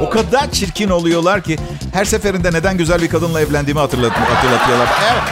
O 0.00 0.10
kadar 0.10 0.50
çirkin 0.50 0.88
oluyorlar 0.88 1.42
ki 1.42 1.56
her 1.92 2.04
seferinde 2.04 2.52
neden 2.52 2.76
güzel 2.76 3.02
bir 3.02 3.08
kadınla 3.08 3.40
evlendiğimi 3.40 3.80
hatırlat 3.80 4.12
hatırlatıyorlar. 4.12 4.88
Evet. 5.12 5.22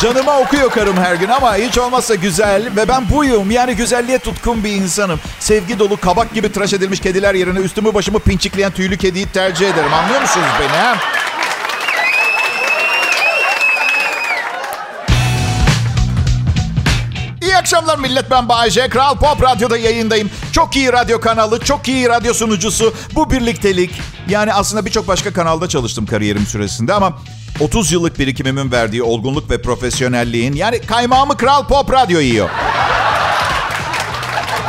Canıma 0.00 0.38
okuyor 0.38 0.70
karım 0.70 0.96
her 0.96 1.14
gün 1.14 1.28
ama 1.28 1.56
hiç 1.56 1.78
olmazsa 1.78 2.14
güzel 2.14 2.76
ve 2.76 2.88
ben 2.88 3.10
buyum. 3.10 3.50
Yani 3.50 3.76
güzelliğe 3.76 4.18
tutkun 4.18 4.64
bir 4.64 4.70
insanım. 4.70 5.20
Sevgi 5.40 5.78
dolu 5.78 5.96
kabak 5.96 6.34
gibi 6.34 6.52
tıraş 6.52 6.72
edilmiş 6.72 7.00
kediler 7.00 7.34
yerine 7.34 7.58
üstümü 7.58 7.94
başımı 7.94 8.18
pinçikleyen 8.18 8.72
tüylü 8.72 8.96
kediyi 8.96 9.26
tercih 9.26 9.68
ederim. 9.68 9.94
Anlıyor 9.94 10.20
musunuz 10.20 10.46
beni 10.60 10.76
ha? 10.76 10.96
Akşamlar 17.72 17.98
millet 17.98 18.30
ben 18.30 18.48
Bayece. 18.48 18.88
Kral 18.88 19.16
Pop 19.16 19.42
Radyo'da 19.42 19.76
yayındayım. 19.76 20.30
Çok 20.52 20.76
iyi 20.76 20.92
radyo 20.92 21.20
kanalı, 21.20 21.60
çok 21.60 21.88
iyi 21.88 22.08
radyo 22.08 22.34
sunucusu. 22.34 22.94
Bu 23.14 23.30
birliktelik. 23.30 23.90
Yani 24.28 24.52
aslında 24.52 24.86
birçok 24.86 25.08
başka 25.08 25.32
kanalda 25.32 25.68
çalıştım 25.68 26.06
kariyerim 26.06 26.46
süresinde 26.46 26.94
ama 26.94 27.18
30 27.60 27.92
yıllık 27.92 28.18
birikimimin 28.18 28.72
verdiği 28.72 29.02
olgunluk 29.02 29.50
ve 29.50 29.62
profesyonelliğin 29.62 30.52
yani 30.52 30.80
kaymağımı 30.80 31.36
Kral 31.36 31.66
Pop 31.66 31.92
Radyo 31.92 32.20
yiyor. 32.20 32.48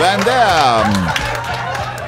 Ben 0.02 0.26
de 0.26 0.46
um, 0.86 0.94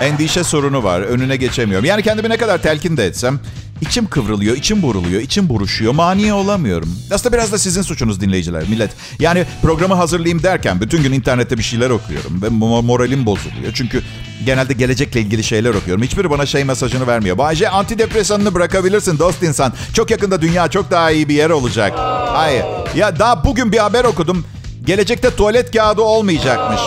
endişe 0.02 0.44
sorunu 0.44 0.84
var. 0.84 1.02
Önüne 1.02 1.36
geçemiyorum. 1.36 1.86
Yani 1.86 2.04
kendimi 2.04 2.30
ne 2.30 2.38
kadar 2.38 2.62
telkin 2.62 2.98
de 2.98 3.06
etsem 3.06 3.40
içim 3.82 4.08
kıvrılıyor, 4.10 4.56
içim 4.56 4.82
buruluyor, 4.82 5.22
içim 5.22 5.50
buruşuyor. 5.50 5.94
Maniye 5.94 6.34
olamıyorum. 6.34 6.96
Aslında 7.12 7.36
biraz 7.36 7.52
da 7.52 7.58
sizin 7.58 7.82
suçunuz 7.82 8.22
dinleyiciler, 8.22 8.64
millet. 8.70 8.92
Yani 9.20 9.46
programı 9.62 9.94
hazırlayayım 9.94 10.44
derken 10.44 10.82
bütün 10.82 11.04
gün 11.04 11.12
internette 11.12 11.58
bir 11.58 11.64
şeyler 11.64 11.90
okuyorum 11.90 12.42
ve 12.42 12.50
moralim 12.82 13.26
bozuluyor. 13.26 13.74
Çünkü 13.74 14.04
genelde 14.46 14.74
gelecekle 14.74 15.22
ilgili 15.22 15.44
şeyler 15.44 15.74
okuyorum. 15.74 16.04
Hiçbiri 16.04 16.30
bana 16.30 16.46
şey 16.46 16.64
mesajını 16.64 17.08
vermiyor. 17.08 17.38
Bayce 17.38 17.70
antidepresanını 17.70 18.54
bırakabilirsin 18.54 19.20
dost 19.20 19.44
insan. 19.44 19.74
Çok 19.94 20.12
yakında 20.12 20.42
dünya 20.42 20.68
çok 20.68 20.92
daha 20.92 21.12
iyi 21.12 21.30
bir 21.30 21.36
yer 21.36 21.50
olacak. 21.50 21.94
Hayır. 22.34 22.64
Ya 22.96 23.20
daha 23.20 23.44
bugün 23.44 23.72
bir 23.72 23.78
haber 23.78 24.04
okudum. 24.04 24.46
Gelecekte 24.86 25.36
tuvalet 25.36 25.72
kağıdı 25.72 26.02
olmayacakmış. 26.02 26.82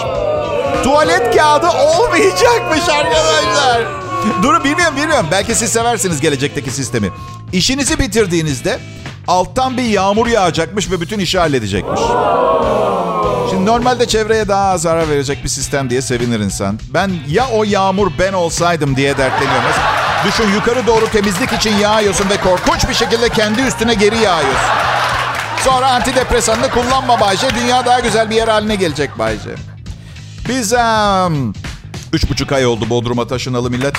Tuvalet 0.85 1.37
kağıdı 1.37 1.67
olmayacakmış 1.67 2.89
arkadaşlar. 2.89 4.08
Durun 4.43 4.65
bilmiyorum 4.65 4.97
bilmiyorum. 4.97 5.27
Belki 5.31 5.55
siz 5.55 5.73
seversiniz 5.73 6.21
gelecekteki 6.21 6.71
sistemi. 6.71 7.11
İşinizi 7.53 7.99
bitirdiğinizde 7.99 8.79
alttan 9.29 9.77
bir 9.77 9.83
yağmur 9.83 10.27
yağacakmış 10.27 10.91
ve 10.91 11.01
bütün 11.01 11.19
işi 11.19 11.39
halledecekmiş. 11.39 12.01
Şimdi 13.51 13.67
normalde 13.67 14.07
çevreye 14.07 14.49
daha 14.49 14.79
zarar 14.79 15.09
verecek 15.09 15.45
bir 15.45 15.49
sistem 15.49 15.91
diye 15.91 16.03
sevinir 16.03 16.41
insan. 16.41 16.79
Ben 16.95 17.11
ya 17.29 17.49
o 17.49 17.65
yağmur 17.65 18.11
ben 18.19 18.33
olsaydım 18.33 18.97
diye 18.97 19.19
dertleniyorum. 19.19 19.65
Mesela 19.67 19.87
düşün 20.27 20.55
yukarı 20.55 20.87
doğru 20.87 21.11
temizlik 21.11 21.53
için 21.53 21.77
yağıyorsun 21.77 22.31
ve 22.31 22.37
korkunç 22.37 22.89
bir 22.89 22.95
şekilde 22.95 23.29
kendi 23.29 23.63
üstüne 23.63 23.95
geri 23.95 24.19
yağıyorsun. 24.19 24.69
Sonra 25.65 25.91
antidepresanını 25.91 26.71
kullanma 26.71 27.21
Bayce. 27.21 27.47
Dünya 27.63 27.87
daha 27.87 28.01
güzel 28.01 28.31
bir 28.31 28.37
yer 28.37 28.49
haline 28.49 28.75
gelecek 28.75 29.19
Bayce. 29.19 29.51
Biz 30.49 30.73
um, 30.73 31.55
üç 32.13 32.31
buçuk 32.31 32.53
ay 32.53 32.67
oldu 32.67 32.91
Bodrum'a 32.91 33.27
taşınalı 33.27 33.71
millet. 33.71 33.95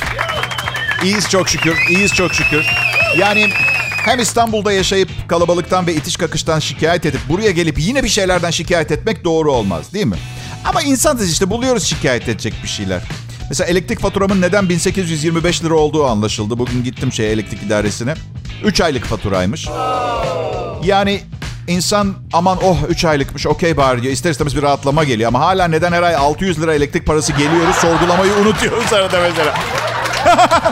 İyiyiz 1.04 1.30
çok 1.30 1.50
şükür, 1.50 1.78
iyiyiz 1.90 2.14
çok 2.14 2.34
şükür. 2.34 2.66
Yani 3.18 3.50
hem 4.06 4.20
İstanbul'da 4.20 4.72
yaşayıp 4.72 5.10
kalabalıktan 5.28 5.88
ve 5.88 5.96
itiş 5.96 6.18
kakıştan 6.18 6.60
şikayet 6.60 7.06
edip 7.06 7.20
buraya 7.30 7.52
gelip 7.52 7.80
yine 7.80 8.04
bir 8.04 8.10
şeylerden 8.10 8.52
şikayet 8.52 8.92
etmek 8.92 9.24
doğru 9.24 9.52
olmaz 9.52 9.94
değil 9.94 10.06
mi? 10.06 10.18
Ama 10.66 10.82
insanız 10.82 11.32
işte 11.32 11.50
buluyoruz 11.50 11.84
şikayet 11.84 12.30
edecek 12.30 12.54
bir 12.64 12.68
şeyler. 12.68 13.02
Mesela 13.50 13.70
elektrik 13.70 14.00
faturamın 14.00 14.42
neden 14.42 14.70
1825 14.70 15.64
lira 15.64 15.74
olduğu 15.74 16.06
anlaşıldı. 16.06 16.60
Bugün 16.60 16.84
gittim 16.84 17.14
şey 17.14 17.34
elektrik 17.34 17.64
idaresine. 17.64 18.14
3 18.64 18.82
aylık 18.82 19.06
faturaymış. 19.06 19.68
Yani 20.84 21.22
insan 21.70 22.14
aman 22.34 22.58
oh 22.64 22.78
3 22.90 23.06
aylıkmış 23.06 23.48
okey 23.48 23.78
bari 23.78 24.02
diyor. 24.02 24.14
İster 24.14 24.32
istemez 24.32 24.56
bir 24.56 24.62
rahatlama 24.62 25.04
geliyor. 25.04 25.28
Ama 25.28 25.40
hala 25.40 25.68
neden 25.68 25.92
her 25.92 26.04
ay 26.04 26.16
600 26.16 26.62
lira 26.62 26.74
elektrik 26.74 27.06
parası 27.06 27.34
geliyoruz 27.34 27.76
sorgulamayı 27.76 28.34
unutuyoruz 28.34 28.94
arada 28.94 29.20
mesela. 29.22 29.54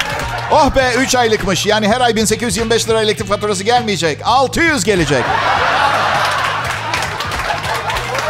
oh 0.52 0.76
be 0.76 0.94
3 0.98 1.16
aylıkmış. 1.16 1.66
Yani 1.66 1.88
her 1.88 2.02
ay 2.02 2.16
1825 2.16 2.90
lira 2.90 3.02
elektrik 3.02 3.30
faturası 3.30 3.64
gelmeyecek. 3.64 4.20
600 4.24 4.84
gelecek. 4.84 5.24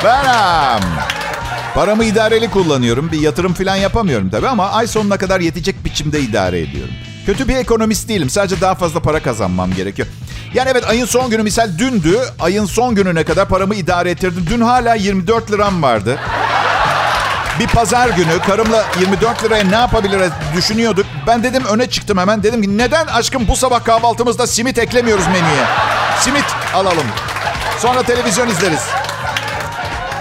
Benim. 0.03 0.83
Paramı 1.75 2.03
idareli 2.03 2.49
kullanıyorum. 2.49 3.11
Bir 3.11 3.19
yatırım 3.19 3.53
falan 3.53 3.75
yapamıyorum 3.75 4.29
tabii 4.29 4.47
ama 4.47 4.69
ay 4.69 4.87
sonuna 4.87 5.17
kadar 5.17 5.39
yetecek 5.39 5.85
biçimde 5.85 6.19
idare 6.19 6.59
ediyorum. 6.59 6.93
Kötü 7.25 7.47
bir 7.47 7.55
ekonomist 7.55 8.09
değilim. 8.09 8.29
Sadece 8.29 8.61
daha 8.61 8.75
fazla 8.75 8.99
para 8.99 9.19
kazanmam 9.19 9.73
gerekiyor. 9.73 10.07
Yani 10.53 10.69
evet 10.71 10.89
ayın 10.89 11.05
son 11.05 11.29
günü 11.29 11.43
misal 11.43 11.77
dündü. 11.77 12.19
Ayın 12.39 12.65
son 12.65 12.95
gününe 12.95 13.23
kadar 13.23 13.47
paramı 13.47 13.75
idare 13.75 14.11
ettirdim. 14.11 14.45
Dün 14.49 14.61
hala 14.61 14.95
24 14.95 15.51
liram 15.51 15.83
vardı. 15.83 16.19
Bir 17.59 17.67
pazar 17.67 18.09
günü 18.09 18.39
karımla 18.47 18.85
24 18.99 19.43
liraya 19.43 19.63
ne 19.63 19.75
yapabiliriz 19.75 20.31
düşünüyorduk. 20.55 21.05
Ben 21.27 21.43
dedim 21.43 21.63
öne 21.65 21.89
çıktım 21.89 22.17
hemen. 22.17 22.43
Dedim 22.43 22.61
ki 22.61 22.77
neden 22.77 23.07
aşkım 23.07 23.47
bu 23.47 23.55
sabah 23.55 23.83
kahvaltımızda 23.83 24.47
simit 24.47 24.77
eklemiyoruz 24.77 25.27
menüye? 25.27 25.65
Simit 26.19 26.45
alalım. 26.73 27.05
Sonra 27.79 28.03
televizyon 28.03 28.47
izleriz. 28.47 28.81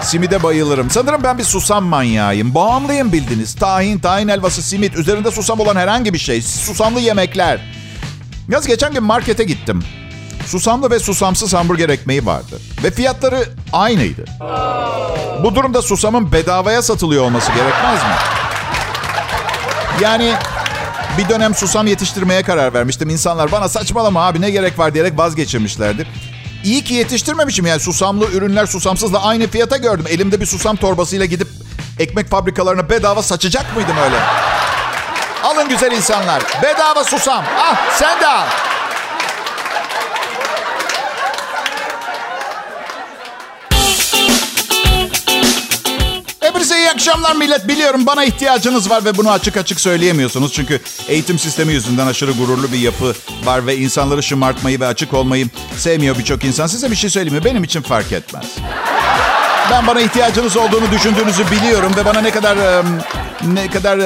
Simide 0.01 0.43
bayılırım. 0.43 0.89
Sanırım 0.89 1.23
ben 1.23 1.37
bir 1.37 1.43
susam 1.43 1.83
manyağıyım. 1.85 2.55
Bağımlıyım 2.55 3.11
bildiniz. 3.13 3.55
Tahin, 3.55 3.99
tahin 3.99 4.27
helvası, 4.27 4.61
simit. 4.61 4.95
Üzerinde 4.95 5.31
susam 5.31 5.59
olan 5.59 5.75
herhangi 5.75 6.13
bir 6.13 6.17
şey. 6.19 6.41
Susamlı 6.41 6.99
yemekler. 6.99 7.59
Yaz 8.49 8.67
geçen 8.67 8.93
gün 8.93 9.03
markete 9.03 9.43
gittim. 9.43 9.83
Susamlı 10.47 10.91
ve 10.91 10.99
susamsız 10.99 11.53
hamburger 11.53 11.89
ekmeği 11.89 12.25
vardı. 12.25 12.59
Ve 12.83 12.91
fiyatları 12.91 13.43
aynıydı. 13.73 14.25
Bu 15.43 15.55
durumda 15.55 15.81
susamın 15.81 16.31
bedavaya 16.31 16.81
satılıyor 16.81 17.23
olması 17.23 17.51
gerekmez 17.51 18.03
mi? 18.03 18.15
Yani 20.01 20.33
bir 21.17 21.29
dönem 21.29 21.55
susam 21.55 21.87
yetiştirmeye 21.87 22.43
karar 22.43 22.73
vermiştim. 22.73 23.09
İnsanlar 23.09 23.51
bana 23.51 23.69
saçmalama 23.69 24.27
abi 24.27 24.41
ne 24.41 24.49
gerek 24.49 24.79
var 24.79 24.93
diyerek 24.93 25.17
vazgeçirmişlerdi. 25.17 26.07
İyi 26.63 26.83
ki 26.83 26.93
yetiştirmemişim 26.93 27.65
yani 27.65 27.79
susamlı 27.79 28.25
ürünler 28.31 28.65
susamsızla 28.65 29.23
aynı 29.23 29.47
fiyata 29.47 29.77
gördüm. 29.77 30.05
Elimde 30.09 30.41
bir 30.41 30.45
susam 30.45 30.75
torbasıyla 30.75 31.25
gidip 31.25 31.47
ekmek 31.99 32.29
fabrikalarına 32.29 32.89
bedava 32.89 33.23
saçacak 33.23 33.75
mıydım 33.75 33.97
öyle? 34.05 34.15
Alın 35.43 35.69
güzel 35.69 35.91
insanlar. 35.91 36.43
Bedava 36.63 37.03
susam. 37.03 37.43
Ah 37.59 37.97
sen 37.99 38.21
de 38.21 38.27
al. 38.27 38.45
Hepinize 46.77 46.89
iyi 46.89 46.93
akşamlar 46.93 47.35
millet. 47.35 47.67
Biliyorum 47.67 48.05
bana 48.05 48.23
ihtiyacınız 48.23 48.89
var 48.89 49.05
ve 49.05 49.17
bunu 49.17 49.31
açık 49.31 49.57
açık 49.57 49.79
söyleyemiyorsunuz. 49.79 50.53
Çünkü 50.53 50.81
eğitim 51.07 51.39
sistemi 51.39 51.73
yüzünden 51.73 52.07
aşırı 52.07 52.31
gururlu 52.31 52.71
bir 52.71 52.79
yapı 52.79 53.15
var 53.43 53.67
ve 53.67 53.77
insanları 53.77 54.23
şımartmayı 54.23 54.79
ve 54.79 54.87
açık 54.87 55.13
olmayı 55.13 55.47
sevmiyor 55.77 56.17
birçok 56.17 56.43
insan. 56.43 56.67
Size 56.67 56.91
bir 56.91 56.95
şey 56.95 57.09
söyleyeyim 57.09 57.37
mi? 57.37 57.45
Benim 57.45 57.63
için 57.63 57.81
fark 57.81 58.11
etmez. 58.11 58.45
Ben 59.71 59.87
bana 59.87 60.01
ihtiyacınız 60.01 60.57
olduğunu 60.57 60.91
düşündüğünüzü 60.91 61.51
biliyorum 61.51 61.93
ve 61.97 62.05
bana 62.05 62.21
ne 62.21 62.31
kadar 62.31 62.57
ne 63.53 63.69
kadar 63.69 63.99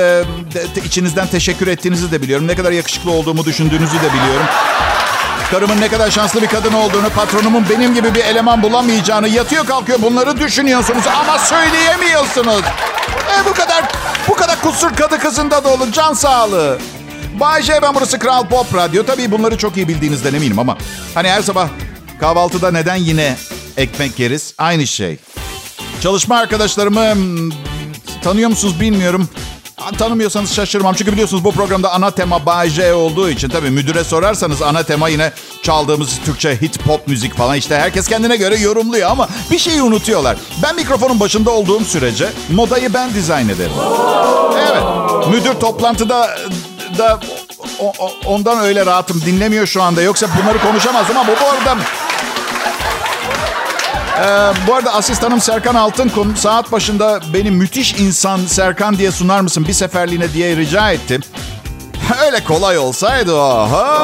içinizden 0.86 1.28
teşekkür 1.28 1.68
ettiğinizi 1.68 2.12
de 2.12 2.22
biliyorum. 2.22 2.48
Ne 2.48 2.56
kadar 2.56 2.72
yakışıklı 2.72 3.12
olduğumu 3.12 3.46
düşündüğünüzü 3.46 3.96
de 3.96 4.14
biliyorum. 4.14 4.46
Karımın 5.52 5.82
ne 5.82 5.88
kadar 5.88 6.12
şanslı 6.12 6.42
bir 6.42 6.48
kadın 6.48 6.74
olduğunu, 6.74 7.10
patronumun 7.10 7.66
benim 7.70 7.94
gibi 7.94 8.16
bir 8.16 8.24
eleman 8.24 8.64
bulamayacağını, 8.64 9.28
yatıyor 9.28 9.66
kalkıyor 9.66 10.02
bunları 10.02 10.40
düşünüyorsunuz 10.40 11.04
ama 11.08 11.40
söyleyemiyorsunuz. 11.40 12.62
E 13.40 13.46
bu 13.50 13.54
kadar 13.54 13.84
bu 14.28 14.34
kadar 14.34 14.62
kusur 14.62 14.96
kadı 14.96 15.20
kızında 15.20 15.64
da 15.64 15.70
olur. 15.70 15.92
Can 15.92 16.14
sağlığı. 16.14 16.80
Bay 17.40 17.62
J 17.64 17.82
ben 17.82 17.96
burası 17.96 18.20
Kral 18.20 18.48
Pop 18.48 18.76
Radyo. 18.76 19.04
Tabii 19.06 19.32
bunları 19.32 19.58
çok 19.58 19.78
iyi 19.78 19.88
bildiğinizden 19.88 20.34
eminim 20.34 20.60
ama 20.60 20.78
hani 21.14 21.30
her 21.30 21.42
sabah 21.42 21.68
kahvaltıda 22.20 22.72
neden 22.72 22.96
yine 22.96 23.36
ekmek 23.78 24.20
yeriz? 24.20 24.54
Aynı 24.58 24.88
şey. 24.88 25.18
Çalışma 26.02 26.38
arkadaşlarımı 26.38 27.14
tanıyor 28.24 28.50
musunuz 28.50 28.80
bilmiyorum. 28.80 29.30
Tanımıyorsanız 29.98 30.54
şaşırmam. 30.54 30.94
Çünkü 30.94 31.12
biliyorsunuz 31.12 31.44
bu 31.44 31.52
programda 31.52 31.92
ana 31.92 32.12
tema 32.12 32.46
Bay 32.46 32.94
olduğu 32.94 33.30
için 33.30 33.50
tabii 33.50 33.70
müdüre 33.70 34.04
sorarsanız 34.04 34.62
ana 34.62 34.84
tema 34.84 35.10
yine 35.10 35.32
çaldığımız 35.64 36.20
Türkçe 36.26 36.62
hit 36.62 36.80
pop 36.80 37.08
müzik 37.08 37.38
falan. 37.38 37.58
işte 37.58 37.78
herkes 37.78 38.08
kendine 38.08 38.36
göre 38.36 38.56
yorumluyor 38.56 39.12
ama 39.12 39.30
bir 39.52 39.60
şeyi 39.60 39.82
unutuyorlar. 39.82 40.38
Ben 40.64 40.76
mikrofonun 40.76 41.20
başında 41.20 41.52
olduğum 41.52 41.86
sürece 41.86 42.30
modayı 42.50 42.94
ben 42.94 43.14
dizayn 43.14 43.50
ederim. 43.50 43.72
Evet. 44.72 44.84
Müdür 45.28 45.54
toplantıda 45.54 46.38
da 46.98 47.20
ondan 48.26 48.60
öyle 48.60 48.86
rahatım 48.86 49.22
dinlemiyor 49.26 49.68
şu 49.68 49.84
anda. 49.84 50.02
Yoksa 50.02 50.28
bunları 50.44 50.62
konuşamazdım 50.62 51.18
ama 51.18 51.28
bu 51.28 51.46
arada 51.46 51.82
ee, 54.20 54.54
bu 54.68 54.76
arada 54.76 54.94
asistanım 54.94 55.42
Serkan 55.42 55.76
Altınkum 55.76 56.38
saat 56.38 56.72
başında 56.72 57.20
beni 57.34 57.52
müthiş 57.52 57.94
insan 57.94 58.40
Serkan 58.46 58.98
diye 58.98 59.12
sunar 59.12 59.42
mısın 59.42 59.66
bir 59.68 59.74
seferliğine 59.74 60.34
diye 60.34 60.56
rica 60.58 60.92
etti. 60.92 61.20
Öyle 62.26 62.44
kolay 62.44 62.78
olsaydı 62.78 63.36
oha. 63.36 64.02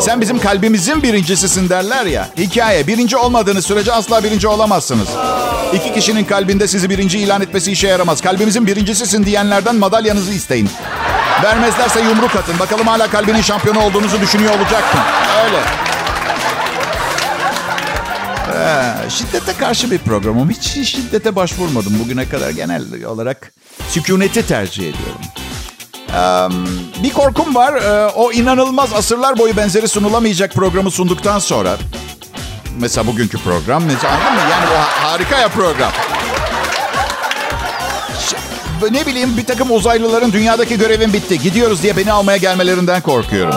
Sen 0.00 0.20
bizim 0.20 0.38
kalbimizin 0.38 1.02
birincisisin 1.02 1.68
derler 1.68 2.06
ya. 2.06 2.28
Hikaye 2.38 2.86
birinci 2.86 3.16
olmadığınız 3.16 3.66
sürece 3.66 3.92
asla 3.92 4.24
birinci 4.24 4.48
olamazsınız. 4.48 5.08
İki 5.72 5.92
kişinin 5.92 6.24
kalbinde 6.24 6.68
sizi 6.68 6.90
birinci 6.90 7.18
ilan 7.18 7.42
etmesi 7.42 7.72
işe 7.72 7.88
yaramaz. 7.88 8.20
Kalbimizin 8.20 8.66
birincisisin 8.66 9.24
diyenlerden 9.24 9.76
madalyanızı 9.76 10.32
isteyin. 10.32 10.70
Vermezlerse 11.42 12.00
yumruk 12.00 12.36
atın. 12.36 12.58
Bakalım 12.58 12.86
hala 12.86 13.10
kalbinin 13.10 13.42
şampiyonu 13.42 13.80
olduğunuzu 13.84 14.20
düşünüyor 14.20 14.50
olacak 14.58 14.94
mı? 14.94 15.00
Öyle. 15.44 15.93
Ee, 18.64 19.10
şiddete 19.10 19.52
karşı 19.52 19.90
bir 19.90 19.98
programım. 19.98 20.50
Hiç 20.50 20.88
şiddete 20.88 21.36
başvurmadım 21.36 21.98
bugüne 21.98 22.28
kadar. 22.28 22.50
Genel 22.50 22.82
olarak 23.06 23.52
sükuneti 23.88 24.46
tercih 24.46 24.82
ediyorum. 24.82 25.20
Ee, 26.08 27.02
bir 27.02 27.10
korkum 27.12 27.54
var. 27.54 27.74
Ee, 27.74 28.12
o 28.12 28.32
inanılmaz 28.32 28.92
asırlar 28.92 29.38
boyu 29.38 29.56
benzeri 29.56 29.88
sunulamayacak 29.88 30.54
programı 30.54 30.90
sunduktan 30.90 31.38
sonra... 31.38 31.76
Mesela 32.78 33.06
bugünkü 33.06 33.38
program. 33.38 33.84
Mesela, 33.84 34.14
anladın 34.14 34.32
mı? 34.34 34.50
Yani 34.50 34.64
bu 34.70 35.04
harika 35.06 35.38
ya 35.38 35.48
program. 35.48 35.92
Ne 38.90 39.06
bileyim 39.06 39.36
bir 39.36 39.44
takım 39.44 39.70
uzaylıların 39.70 40.32
dünyadaki 40.32 40.78
görevim 40.78 41.12
bitti. 41.12 41.38
Gidiyoruz 41.38 41.82
diye 41.82 41.96
beni 41.96 42.12
almaya 42.12 42.36
gelmelerinden 42.36 43.00
korkuyorum. 43.02 43.54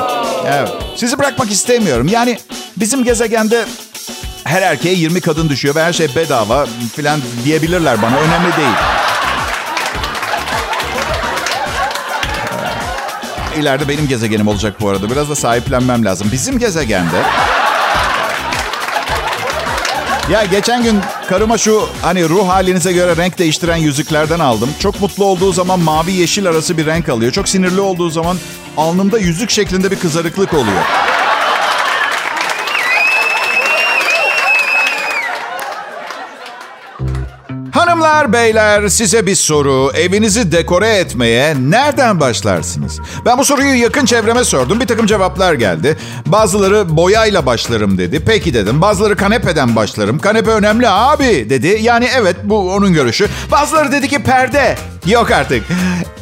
Evet. 0.47 0.69
Sizi 0.95 1.17
bırakmak 1.19 1.51
istemiyorum. 1.51 2.07
Yani 2.07 2.39
bizim 2.77 3.03
gezegende 3.03 3.65
her 4.47 4.61
erkeğe 4.61 4.95
20 4.95 5.21
kadın 5.21 5.49
düşüyor 5.49 5.75
ve 5.75 5.83
her 5.83 5.93
şey 5.93 6.15
bedava 6.15 6.67
filan 6.95 7.21
diyebilirler 7.45 8.01
bana. 8.01 8.17
Önemli 8.17 8.57
değil. 8.57 8.75
İleride 13.57 13.87
benim 13.87 14.07
gezegenim 14.07 14.47
olacak 14.47 14.81
bu 14.81 14.89
arada. 14.89 15.11
Biraz 15.11 15.29
da 15.29 15.35
sahiplenmem 15.35 16.05
lazım. 16.05 16.29
Bizim 16.31 16.59
gezegende... 16.59 17.21
Ya 20.31 20.45
geçen 20.45 20.83
gün 20.83 20.99
karıma 21.29 21.57
şu 21.57 21.89
hani 22.01 22.29
ruh 22.29 22.47
halinize 22.49 22.93
göre 22.93 23.17
renk 23.17 23.37
değiştiren 23.37 23.75
yüzüklerden 23.75 24.39
aldım. 24.39 24.69
Çok 24.79 25.01
mutlu 25.01 25.25
olduğu 25.25 25.53
zaman 25.53 25.79
mavi 25.79 26.11
yeşil 26.11 26.47
arası 26.47 26.77
bir 26.77 26.85
renk 26.85 27.09
alıyor. 27.09 27.31
Çok 27.31 27.49
sinirli 27.49 27.81
olduğu 27.81 28.09
zaman 28.09 28.37
alnımda 28.77 29.17
yüzük 29.17 29.49
şeklinde 29.49 29.91
bir 29.91 29.99
kızarıklık 29.99 30.53
oluyor. 30.53 31.06
Hanımlar, 38.07 38.33
beyler 38.33 38.87
size 38.87 39.25
bir 39.25 39.35
soru. 39.35 39.91
Evinizi 39.95 40.51
dekore 40.51 40.89
etmeye 40.89 41.55
nereden 41.59 42.19
başlarsınız? 42.19 42.99
Ben 43.25 43.37
bu 43.37 43.45
soruyu 43.45 43.81
yakın 43.81 44.05
çevreme 44.05 44.43
sordum. 44.43 44.79
Bir 44.79 44.87
takım 44.87 45.05
cevaplar 45.05 45.53
geldi. 45.53 45.97
Bazıları 46.25 46.97
boyayla 46.97 47.45
başlarım 47.45 47.97
dedi. 47.97 48.23
Peki 48.25 48.53
dedim. 48.53 48.81
Bazıları 48.81 49.15
kanepeden 49.15 49.75
başlarım. 49.75 50.19
Kanepe 50.19 50.51
önemli 50.51 50.89
abi 50.89 51.49
dedi. 51.49 51.77
Yani 51.81 52.09
evet 52.15 52.35
bu 52.43 52.73
onun 52.73 52.93
görüşü. 52.93 53.27
Bazıları 53.51 53.91
dedi 53.91 54.07
ki 54.07 54.23
perde. 54.23 54.77
Yok 55.05 55.31
artık. 55.31 55.63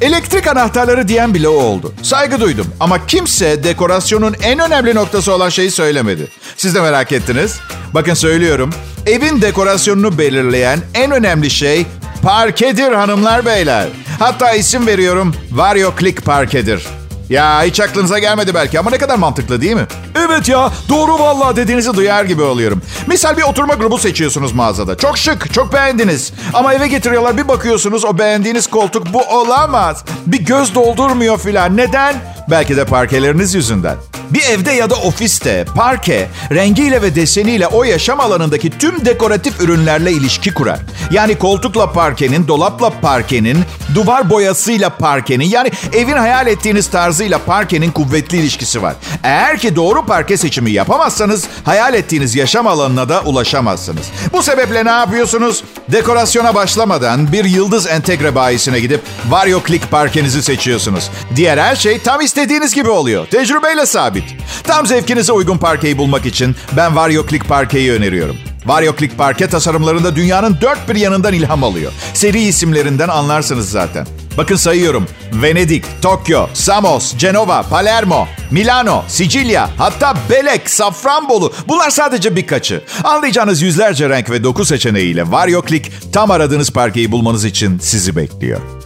Elektrik 0.01 0.47
anahtarları 0.47 1.07
diyen 1.07 1.33
bile 1.33 1.47
oldu. 1.47 1.93
Saygı 2.01 2.41
duydum 2.41 2.67
ama 2.79 3.05
kimse 3.07 3.63
dekorasyonun 3.63 4.36
en 4.43 4.59
önemli 4.59 4.95
noktası 4.95 5.33
olan 5.33 5.49
şeyi 5.49 5.71
söylemedi. 5.71 6.27
Siz 6.57 6.75
de 6.75 6.81
merak 6.81 7.12
ettiniz. 7.12 7.59
Bakın 7.93 8.13
söylüyorum. 8.13 8.73
Evin 9.05 9.41
dekorasyonunu 9.41 10.17
belirleyen 10.17 10.79
en 10.93 11.11
önemli 11.11 11.49
şey 11.49 11.85
parkedir 12.23 12.91
hanımlar 12.91 13.45
beyler. 13.45 13.87
Hatta 14.19 14.51
isim 14.51 14.87
veriyorum. 14.87 15.35
Vario 15.51 15.93
Click 15.99 16.25
parkedir. 16.25 16.87
Ya 17.29 17.63
hiç 17.63 17.79
aklınıza 17.79 18.19
gelmedi 18.19 18.53
belki 18.53 18.79
ama 18.79 18.89
ne 18.89 18.97
kadar 18.97 19.15
mantıklı 19.15 19.61
değil 19.61 19.75
mi? 19.75 19.85
Evet 20.25 20.49
ya 20.49 20.71
doğru 20.89 21.19
vallahi 21.19 21.55
dediğinizi 21.55 21.93
duyar 21.93 22.25
gibi 22.25 22.41
oluyorum. 22.41 22.81
Misal 23.07 23.37
bir 23.37 23.41
oturma 23.41 23.73
grubu 23.73 23.97
seçiyorsunuz 23.97 24.53
mağazada. 24.53 24.97
Çok 24.97 25.17
şık, 25.17 25.53
çok 25.53 25.73
beğendiniz. 25.73 26.33
Ama 26.53 26.73
eve 26.73 26.87
getiriyorlar 26.87 27.37
bir 27.37 27.47
bakıyorsunuz 27.47 28.05
o 28.05 28.17
beğendiğiniz 28.17 28.67
koltuk 28.67 29.13
bu 29.13 29.21
olamaz. 29.23 30.05
Bir 30.27 30.45
göz 30.45 30.75
doldurmuyor 30.75 31.37
filan. 31.37 31.77
Neden? 31.77 32.15
Belki 32.49 32.77
de 32.77 32.85
parkeleriniz 32.85 33.55
yüzünden. 33.55 33.95
Bir 34.31 34.41
evde 34.41 34.71
ya 34.71 34.89
da 34.89 34.95
ofiste 34.95 35.65
parke 35.75 36.29
rengiyle 36.51 37.01
ve 37.01 37.15
deseniyle 37.15 37.67
o 37.67 37.83
yaşam 37.83 38.19
alanındaki 38.19 38.69
tüm 38.69 39.05
dekoratif 39.05 39.61
ürünlerle 39.61 40.11
ilişki 40.11 40.53
kurar. 40.53 40.79
Yani 41.11 41.38
koltukla 41.38 41.91
parkenin, 41.91 42.47
dolapla 42.47 42.89
parkenin, 42.89 43.57
duvar 43.95 44.29
boyasıyla 44.29 44.89
parkenin 44.89 45.45
yani 45.45 45.71
evin 45.93 46.17
hayal 46.17 46.47
ettiğiniz 46.47 46.88
tarzıyla 46.88 47.38
parkenin 47.38 47.91
kuvvetli 47.91 48.38
ilişkisi 48.38 48.81
var. 48.81 48.95
Eğer 49.23 49.57
ki 49.57 49.75
doğru 49.75 50.05
parke 50.05 50.38
seçimi 50.38 50.71
yapamazsanız 50.71 51.47
hayal 51.63 51.93
ettiğiniz 51.93 52.35
yaşam 52.35 52.67
alanına 52.67 53.09
da 53.09 53.21
ulaşamazsınız. 53.21 54.05
Bu 54.33 54.43
sebeple 54.43 54.85
ne 54.85 54.91
yapıyorsunuz? 54.91 55.63
Dekorasyona 55.91 56.55
başlamadan 56.55 57.31
bir 57.31 57.45
yıldız 57.45 57.88
entegre 57.88 58.35
bayisine 58.35 58.79
gidip 58.79 59.01
Vario 59.29 59.61
Click 59.67 59.91
parkenizi 59.91 60.43
seçiyorsunuz. 60.43 61.09
Diğer 61.35 61.57
her 61.57 61.75
şey 61.75 61.99
tam 61.99 62.21
istediğiniz 62.21 62.73
gibi 62.73 62.89
oluyor. 62.89 63.27
Tecrübeyle 63.27 63.85
sabit. 63.85 64.14
Tam 64.63 64.86
zevkinize 64.86 65.32
uygun 65.32 65.58
parkeyi 65.58 65.97
bulmak 65.97 66.25
için 66.25 66.56
ben 66.78 66.95
Vario 66.95 67.28
Click 67.28 67.47
parkeyi 67.47 67.91
öneriyorum. 67.91 68.36
Vario 68.65 68.95
Click 68.95 69.17
parke 69.17 69.47
tasarımlarında 69.47 70.15
dünyanın 70.15 70.58
dört 70.62 70.89
bir 70.89 70.95
yanından 70.95 71.34
ilham 71.34 71.63
alıyor. 71.63 71.91
Seri 72.13 72.41
isimlerinden 72.41 73.08
anlarsınız 73.08 73.69
zaten. 73.69 74.08
Bakın 74.38 74.56
sayıyorum. 74.56 75.08
Venedik, 75.34 75.86
Tokyo, 76.01 76.47
Samos, 76.54 77.17
Cenova, 77.17 77.63
Palermo, 77.63 78.28
Milano, 78.51 79.04
Sicilya, 79.08 79.69
hatta 79.78 80.13
Belek, 80.30 80.69
Safranbolu. 80.69 81.54
Bunlar 81.67 81.89
sadece 81.89 82.36
birkaçı. 82.36 82.82
Anlayacağınız 83.04 83.62
yüzlerce 83.62 84.10
renk 84.10 84.30
ve 84.30 84.43
doku 84.43 84.65
seçeneğiyle 84.65 85.32
Vario 85.32 85.65
Click 85.65 85.91
tam 86.13 86.32
aradığınız 86.32 86.71
parkeyi 86.71 87.12
bulmanız 87.12 87.45
için 87.45 87.80
sizi 87.80 88.15
bekliyor. 88.15 88.84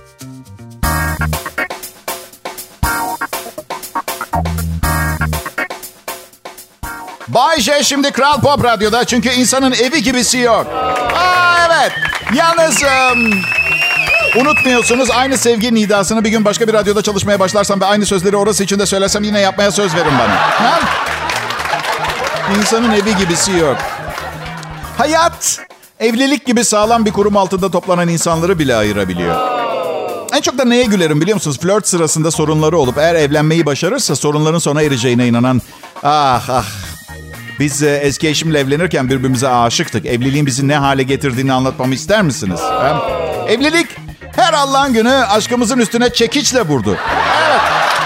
Bay 7.40 7.60
J 7.60 7.84
şimdi 7.84 8.12
Kral 8.12 8.42
Pop 8.42 8.64
Radyo'da 8.64 9.06
çünkü 9.06 9.30
insanın 9.30 9.72
evi 9.72 10.04
gibisi 10.04 10.38
yok. 10.38 10.68
Aa 11.16 11.56
evet. 11.68 11.92
Yalnız 12.34 12.84
um, 12.84 13.32
unutmuyorsunuz 14.42 15.12
aynı 15.12 15.38
sevgi 15.38 15.76
nidasını 15.76 16.24
bir 16.24 16.30
gün 16.30 16.46
başka 16.46 16.68
bir 16.68 16.74
radyoda 16.74 17.02
çalışmaya 17.02 17.40
başlarsam 17.40 17.82
ve 17.82 17.86
aynı 17.86 18.06
sözleri 18.06 18.38
orası 18.38 18.64
için 18.64 18.80
de 18.80 18.86
söylesem 18.86 19.24
yine 19.24 19.40
yapmaya 19.40 19.72
söz 19.72 19.96
verin 19.96 20.12
bana. 20.20 20.36
Ha? 20.36 20.80
İnsanın 22.58 22.92
evi 22.92 23.16
gibisi 23.18 23.52
yok. 23.52 23.78
Hayat 24.98 25.60
evlilik 26.00 26.46
gibi 26.46 26.64
sağlam 26.64 27.06
bir 27.06 27.12
kurum 27.12 27.38
altında 27.38 27.72
toplanan 27.72 28.08
insanları 28.08 28.60
bile 28.60 28.76
ayırabiliyor. 28.76 29.36
En 30.34 30.42
çok 30.42 30.58
da 30.58 30.66
neye 30.66 30.84
gülerim 30.84 31.22
biliyor 31.22 31.36
musunuz? 31.36 31.60
Flört 31.60 31.88
sırasında 31.88 32.32
sorunları 32.32 32.78
olup 32.78 32.98
eğer 32.98 33.16
evlenmeyi 33.16 33.66
başarırsa 33.66 34.16
sorunların 34.16 34.60
sona 34.60 34.82
ereceğine 34.82 35.28
inanan 35.28 35.62
ah 36.04 36.50
ah 36.50 36.66
biz 37.60 37.84
e, 37.84 37.90
eski 37.90 38.28
eşimle 38.28 38.60
evlenirken 38.60 39.10
birbirimize 39.10 39.50
aşıktık. 39.50 40.06
Evliliğin 40.06 40.46
bizi 40.46 40.68
ne 40.68 40.78
hale 40.78 41.04
getirdiğini 41.04 41.54
anlatmamı 41.54 41.94
ister 41.94 42.22
misiniz? 42.22 42.60
Hem 42.82 42.98
evlilik 43.48 43.88
her 44.36 44.54
Allah'ın 44.54 44.94
günü 44.94 45.12
aşkımızın 45.12 45.80
üstüne 45.80 46.14
çekiçle 46.14 46.62
vurdu. 46.62 46.98
Evet. 47.48 47.62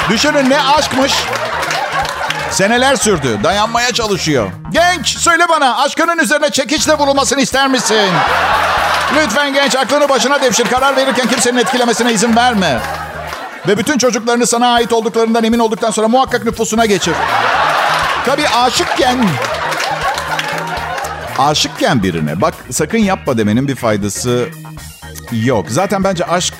Düşünün 0.10 0.50
ne 0.50 0.62
aşkmış. 0.62 1.13
Seneler 2.52 2.96
sürdü. 2.96 3.39
Dayanmaya 3.44 3.92
çalışıyor. 3.92 4.52
Genç 4.72 5.18
söyle 5.18 5.50
bana 5.50 5.84
aşkının 5.84 6.18
üzerine 6.18 6.50
çekiçle 6.50 6.94
vurulmasını 6.94 7.42
ister 7.42 7.68
misin? 7.68 8.10
Lütfen 9.16 9.54
genç 9.54 9.76
aklını 9.76 10.10
başına 10.10 10.42
devşir. 10.42 10.66
Karar 10.66 10.96
verirken 10.96 11.28
kimsenin 11.28 11.58
etkilemesine 11.58 12.13
izin 12.13 12.36
verme. 12.36 12.80
Ve 13.68 13.78
bütün 13.78 13.98
çocuklarını 13.98 14.48
sana 14.48 14.74
ait 14.74 14.94
olduklarından 14.94 15.44
emin 15.44 15.60
olduktan 15.60 15.92
sonra 15.92 16.08
muhakkak 16.08 16.46
nüfusuna 16.46 16.86
geçir. 16.86 17.13
Tabii 18.26 18.48
aşıkken... 18.48 19.26
Aşıkken 21.38 22.04
birine 22.04 22.42
bak 22.42 22.54
sakın 22.70 22.98
yapma 22.98 23.38
demenin 23.38 23.68
bir 23.68 23.76
faydası 23.76 24.50
yok. 25.32 25.66
Zaten 25.70 26.04
bence 26.04 26.26
aşk 26.26 26.54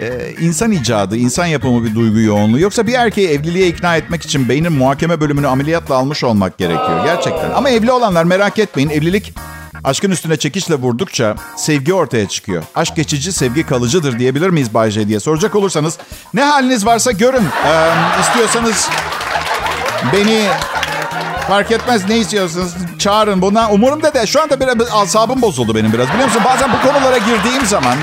e, 0.00 0.34
insan 0.40 0.72
icadı, 0.72 1.16
insan 1.16 1.46
yapımı 1.46 1.84
bir 1.84 1.94
duygu 1.94 2.20
yoğunluğu. 2.20 2.58
Yoksa 2.58 2.86
bir 2.86 2.94
erkeği 2.94 3.28
evliliğe 3.28 3.68
ikna 3.68 3.96
etmek 3.96 4.22
için 4.22 4.48
beynin 4.48 4.72
muhakeme 4.72 5.20
bölümünü 5.20 5.46
ameliyatla 5.46 5.94
almış 5.94 6.24
olmak 6.24 6.58
gerekiyor. 6.58 7.04
Gerçekten. 7.04 7.50
Ama 7.50 7.70
evli 7.70 7.92
olanlar 7.92 8.24
merak 8.24 8.58
etmeyin. 8.58 8.90
Evlilik 8.90 9.34
aşkın 9.84 10.10
üstüne 10.10 10.36
çekişle 10.36 10.74
vurdukça 10.74 11.34
sevgi 11.56 11.94
ortaya 11.94 12.28
çıkıyor. 12.28 12.62
Aşk 12.74 12.96
geçici, 12.96 13.32
sevgi 13.32 13.66
kalıcıdır 13.66 14.18
diyebilir 14.18 14.50
miyiz 14.50 14.74
Bay 14.74 14.90
J 14.90 15.08
diye 15.08 15.20
soracak 15.20 15.54
olursanız 15.54 15.98
ne 16.34 16.42
haliniz 16.42 16.86
varsa 16.86 17.12
görün. 17.12 17.44
Ee, 17.66 17.90
istiyorsanız 18.20 18.88
beni 20.12 20.48
Fark 21.48 21.70
etmez 21.70 22.08
ne 22.08 22.18
istiyorsunuz 22.18 22.72
çağırın 22.98 23.42
buna. 23.42 23.70
Umurumda 23.70 24.14
de 24.14 24.26
şu 24.26 24.42
anda 24.42 24.60
biraz 24.60 24.76
asabım 24.92 25.42
bozuldu 25.42 25.74
benim 25.74 25.92
biraz 25.92 26.08
biliyor 26.08 26.24
musun? 26.24 26.42
Bazen 26.44 26.70
bu 26.72 26.88
konulara 26.88 27.18
girdiğim 27.18 27.66
zaman... 27.66 27.94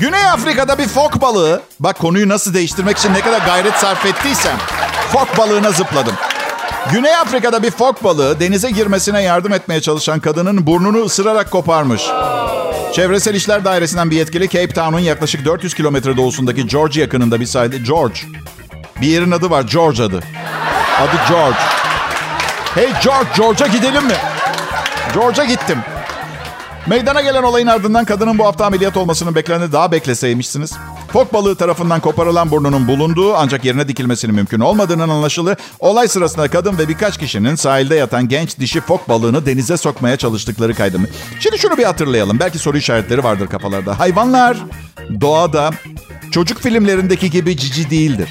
Güney 0.00 0.26
Afrika'da 0.26 0.78
bir 0.78 0.88
fok 0.88 1.20
balığı. 1.20 1.62
Bak 1.80 1.98
konuyu 1.98 2.28
nasıl 2.28 2.54
değiştirmek 2.54 2.98
için 2.98 3.14
ne 3.14 3.20
kadar 3.20 3.40
gayret 3.40 3.74
sarf 3.74 4.06
ettiysem. 4.06 4.56
Fok 5.12 5.38
balığına 5.38 5.70
zıpladım. 5.70 6.14
Güney 6.92 7.16
Afrika'da 7.16 7.62
bir 7.62 7.70
fok 7.70 8.04
balığı 8.04 8.40
denize 8.40 8.70
girmesine 8.70 9.22
yardım 9.22 9.52
etmeye 9.52 9.80
çalışan 9.80 10.20
kadının 10.20 10.66
burnunu 10.66 11.04
ısırarak 11.04 11.50
koparmış. 11.50 12.02
Çevresel 12.92 13.34
İşler 13.34 13.64
Dairesi'nden 13.64 14.10
bir 14.10 14.16
yetkili 14.16 14.48
Cape 14.48 14.68
Town'un 14.74 14.98
yaklaşık 14.98 15.44
400 15.44 15.74
kilometre 15.74 16.16
doğusundaki 16.16 16.66
George 16.66 17.00
yakınında 17.00 17.40
bir 17.40 17.46
sahilde 17.46 17.78
George. 17.78 18.20
Bir 19.00 19.06
yerin 19.06 19.30
adı 19.30 19.50
var 19.50 19.62
George 19.62 20.02
adı. 20.02 20.16
Adı 21.00 21.16
George. 21.28 21.56
Hey 22.74 22.88
George, 23.04 23.28
George'a 23.36 23.66
gidelim 23.66 24.06
mi? 24.06 24.16
George'a 25.14 25.44
gittim. 25.44 25.78
Meydana 26.86 27.20
gelen 27.20 27.42
olayın 27.42 27.66
ardından 27.66 28.04
kadının 28.04 28.38
bu 28.38 28.46
hafta 28.46 28.66
ameliyat 28.66 28.96
olmasının 28.96 29.34
bekleneni 29.34 29.72
daha 29.72 29.92
bekleseymişsiniz. 29.92 30.72
Fok 31.12 31.32
balığı 31.32 31.56
tarafından 31.56 32.00
koparılan 32.00 32.50
burnunun 32.50 32.88
bulunduğu 32.88 33.34
ancak 33.36 33.64
yerine 33.64 33.88
dikilmesinin 33.88 34.34
mümkün 34.34 34.60
olmadığının 34.60 35.08
anlaşıldı. 35.08 35.56
Olay 35.80 36.08
sırasında 36.08 36.48
kadın 36.48 36.78
ve 36.78 36.88
birkaç 36.88 37.18
kişinin 37.18 37.54
sahilde 37.54 37.94
yatan 37.94 38.28
genç 38.28 38.58
dişi 38.58 38.80
fok 38.80 39.08
balığını 39.08 39.46
denize 39.46 39.76
sokmaya 39.76 40.16
çalıştıkları 40.16 40.74
kaydını. 40.74 41.06
Şimdi 41.40 41.58
şunu 41.58 41.78
bir 41.78 41.84
hatırlayalım. 41.84 42.38
Belki 42.40 42.58
soru 42.58 42.78
işaretleri 42.78 43.24
vardır 43.24 43.46
kafalarda. 43.46 43.98
Hayvanlar 43.98 44.56
doğada 45.20 45.70
çocuk 46.30 46.60
filmlerindeki 46.60 47.30
gibi 47.30 47.56
cici 47.56 47.90
değildir. 47.90 48.28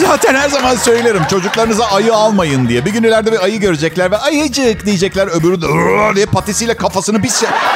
Zaten 0.00 0.34
her 0.34 0.48
zaman 0.48 0.76
söylerim 0.76 1.22
çocuklarınıza 1.30 1.84
ayı 1.86 2.14
almayın 2.14 2.68
diye. 2.68 2.84
Bir 2.84 2.90
gün 2.90 3.02
ileride 3.02 3.32
bir 3.32 3.44
ayı 3.44 3.60
görecekler 3.60 4.10
ve 4.10 4.18
ayıcık 4.18 4.86
diyecekler. 4.86 5.26
Öbürü 5.26 5.62
de 5.62 5.66
diye 6.14 6.26
patisiyle 6.26 6.74
kafasını 6.74 7.22
bir, 7.22 7.30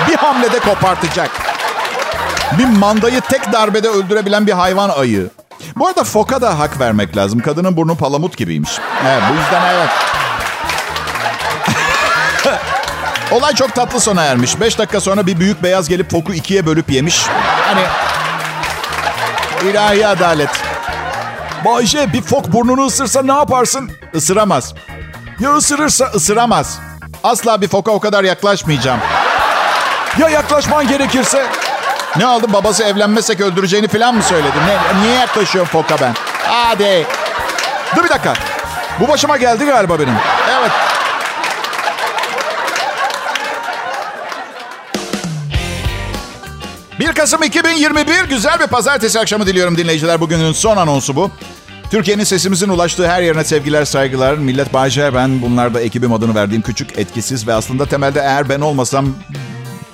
bir 0.09 0.17
hamlede 0.17 0.59
kopartacak. 0.59 1.58
Bir 2.59 2.65
mandayı 2.65 3.21
tek 3.21 3.53
darbede 3.53 3.89
öldürebilen 3.89 4.47
bir 4.47 4.53
hayvan 4.53 4.89
ayı. 4.89 5.31
Bu 5.77 5.87
arada 5.87 6.05
foka 6.05 6.41
da 6.41 6.59
hak 6.59 6.81
vermek 6.81 7.17
lazım. 7.17 7.41
Kadının 7.41 7.77
burnu 7.77 7.97
palamut 7.97 8.37
gibiymiş. 8.37 8.71
Evet, 9.07 9.23
bu 9.31 9.35
yüzden 9.35 9.63
evet. 9.75 9.89
Olay 13.33 13.55
çok 13.55 13.75
tatlı 13.75 14.01
sona 14.01 14.25
ermiş. 14.25 14.61
Beş 14.61 14.79
dakika 14.79 15.01
sonra 15.01 15.27
bir 15.27 15.41
büyük 15.41 15.63
beyaz 15.63 15.89
gelip 15.89 16.11
foku 16.11 16.35
ikiye 16.35 16.67
bölüp 16.67 16.91
yemiş. 16.91 17.27
Hani 17.67 17.83
ilahi 19.71 20.07
adalet. 20.07 20.51
Bayşe 21.65 22.13
bir 22.13 22.23
fok 22.23 22.53
burnunu 22.53 22.87
ısırsa 22.87 23.23
ne 23.23 23.33
yaparsın? 23.33 23.91
Isıramaz. 24.15 24.75
Ya 25.41 25.55
ısırırsa 25.55 26.05
ısıramaz. 26.05 26.79
Asla 27.25 27.61
bir 27.61 27.69
foka 27.69 27.91
o 27.91 28.01
kadar 28.01 28.25
yaklaşmayacağım. 28.25 29.01
Ya 30.19 30.29
yaklaşman 30.29 30.89
gerekirse? 30.89 31.47
Ne 32.19 32.27
aldın 32.27 32.53
babası 32.53 32.85
evlenmesek 32.85 33.41
öldüreceğini 33.41 33.89
falan 33.89 34.15
mı 34.15 34.23
söyledin? 34.23 34.61
Ne, 34.67 35.03
niye 35.03 35.15
yaklaşıyorum 35.15 35.71
foka 35.71 35.97
ben? 36.01 36.15
Hadi. 36.43 37.07
Dur 37.97 38.05
bir 38.05 38.09
dakika. 38.09 38.33
Bu 39.01 39.09
başıma 39.09 39.37
geldi 39.37 39.65
galiba 39.65 39.99
benim. 40.01 40.15
Evet. 40.61 40.71
Kasım 47.19 47.43
2021 47.43 48.25
güzel 48.29 48.61
bir 48.61 48.67
pazartesi 48.67 49.21
akşamı 49.21 49.47
diliyorum 49.47 49.77
dinleyiciler. 49.77 50.21
Bugünün 50.21 50.53
son 50.53 50.77
anonsu 50.77 51.17
bu. 51.17 51.31
Türkiye'nin 51.91 52.25
sesimizin 52.25 52.69
ulaştığı 52.69 53.09
her 53.09 53.23
yerine 53.23 53.45
sevgiler, 53.45 53.85
saygılar. 53.85 54.35
Millet 54.35 54.73
Bayce 54.73 55.15
ben. 55.15 55.43
Bunlar 55.43 55.75
da 55.75 55.81
ekibim 55.81 56.13
adını 56.13 56.35
verdiğim 56.35 56.63
küçük, 56.63 56.99
etkisiz 56.99 57.47
ve 57.47 57.55
aslında 57.55 57.87
temelde 57.87 58.21
eğer 58.21 58.49
ben 58.49 58.61
olmasam 58.61 59.15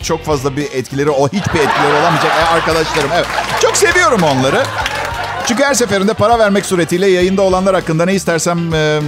çok 0.05 0.25
fazla 0.25 0.57
bir 0.57 0.73
etkileri, 0.73 1.11
o 1.11 1.29
hiçbir 1.29 1.61
etkileri 1.61 1.93
olamayacak 2.01 2.33
arkadaşlarım. 2.53 3.11
Evet, 3.15 3.27
çok 3.63 3.77
seviyorum 3.77 4.23
onları. 4.23 4.63
Çünkü 5.47 5.65
her 5.65 5.75
seferinde 5.75 6.15
para 6.15 6.39
vermek 6.39 6.67
suretiyle 6.67 7.07
yayında 7.07 7.43
olanlar 7.43 7.75
hakkında 7.75 8.05
ne 8.05 8.15
istersem 8.15 8.75
e, 8.75 9.01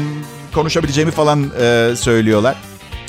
konuşabileceğimi 0.55 1.13
falan 1.13 1.51
e, 1.61 1.97
söylüyorlar. 1.97 2.57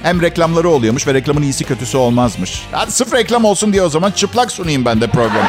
Hem 0.04 0.22
reklamları 0.22 0.70
oluyormuş 0.70 1.08
ve 1.08 1.14
reklamın 1.14 1.42
iyisi 1.42 1.64
kötüsü 1.64 1.98
olmazmış. 1.98 2.64
Hadi 2.72 2.92
sırf 2.92 3.14
reklam 3.14 3.46
olsun 3.46 3.74
diye 3.74 3.84
o 3.84 3.90
zaman 3.90 4.12
çıplak 4.12 4.52
sunayım 4.52 4.86
ben 4.86 5.02
de 5.02 5.08
programı. 5.08 5.48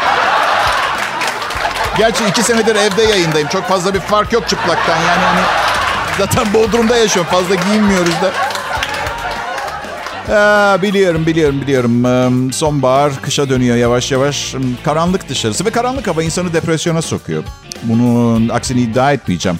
Gerçi 1.99 2.25
iki 2.25 2.43
senedir 2.43 2.77
evde 2.77 3.03
yayındayım. 3.03 3.49
Çok 3.49 3.65
fazla 3.65 3.95
bir 3.95 4.01
fark 4.01 4.33
yok 4.33 4.49
çıplaktan. 4.49 4.97
Yani 4.97 5.21
hani 5.21 5.41
zaten 6.19 6.55
Bodrum'da 6.55 6.97
yaşıyorum. 6.97 7.31
Fazla 7.31 7.55
giyinmiyoruz 7.55 8.15
da. 8.23 8.33
Aa, 10.33 10.83
biliyorum, 10.83 11.27
biliyorum, 11.27 11.61
biliyorum. 11.61 12.53
Sonbahar, 12.53 13.23
kışa 13.23 13.49
dönüyor 13.49 13.77
yavaş 13.77 14.13
yavaş. 14.13 14.55
Karanlık 14.85 15.29
dışarısı 15.29 15.65
ve 15.65 15.71
karanlık 15.71 16.07
hava 16.07 16.23
insanı 16.23 16.53
depresyona 16.53 17.03
sokuyor. 17.03 17.45
Bunun 17.83 18.49
aksini 18.49 18.81
iddia 18.81 19.13
etmeyeceğim. 19.13 19.59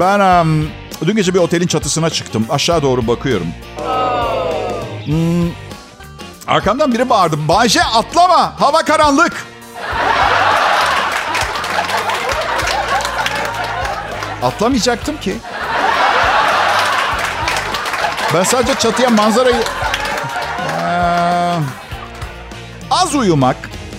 Ben 0.00 0.42
um, 0.42 0.68
dün 1.06 1.16
gece 1.16 1.34
bir 1.34 1.38
otelin 1.38 1.66
çatısına 1.66 2.10
çıktım. 2.10 2.46
Aşağı 2.50 2.82
doğru 2.82 3.06
bakıyorum. 3.06 3.46
Hmm, 5.04 5.50
arkamdan 6.46 6.92
biri 6.92 7.10
bağırdı. 7.10 7.36
Bayşe 7.48 7.84
atlama, 7.84 8.60
hava 8.60 8.82
karanlık. 8.82 9.46
Atlamayacaktım 14.42 15.16
ki. 15.20 15.34
Ben 18.34 18.42
sadece 18.42 18.74
çatıya 18.78 19.10
manzarayı... 19.10 19.62
Ee, 20.80 21.54
az 22.90 23.14
uyumak 23.14 23.56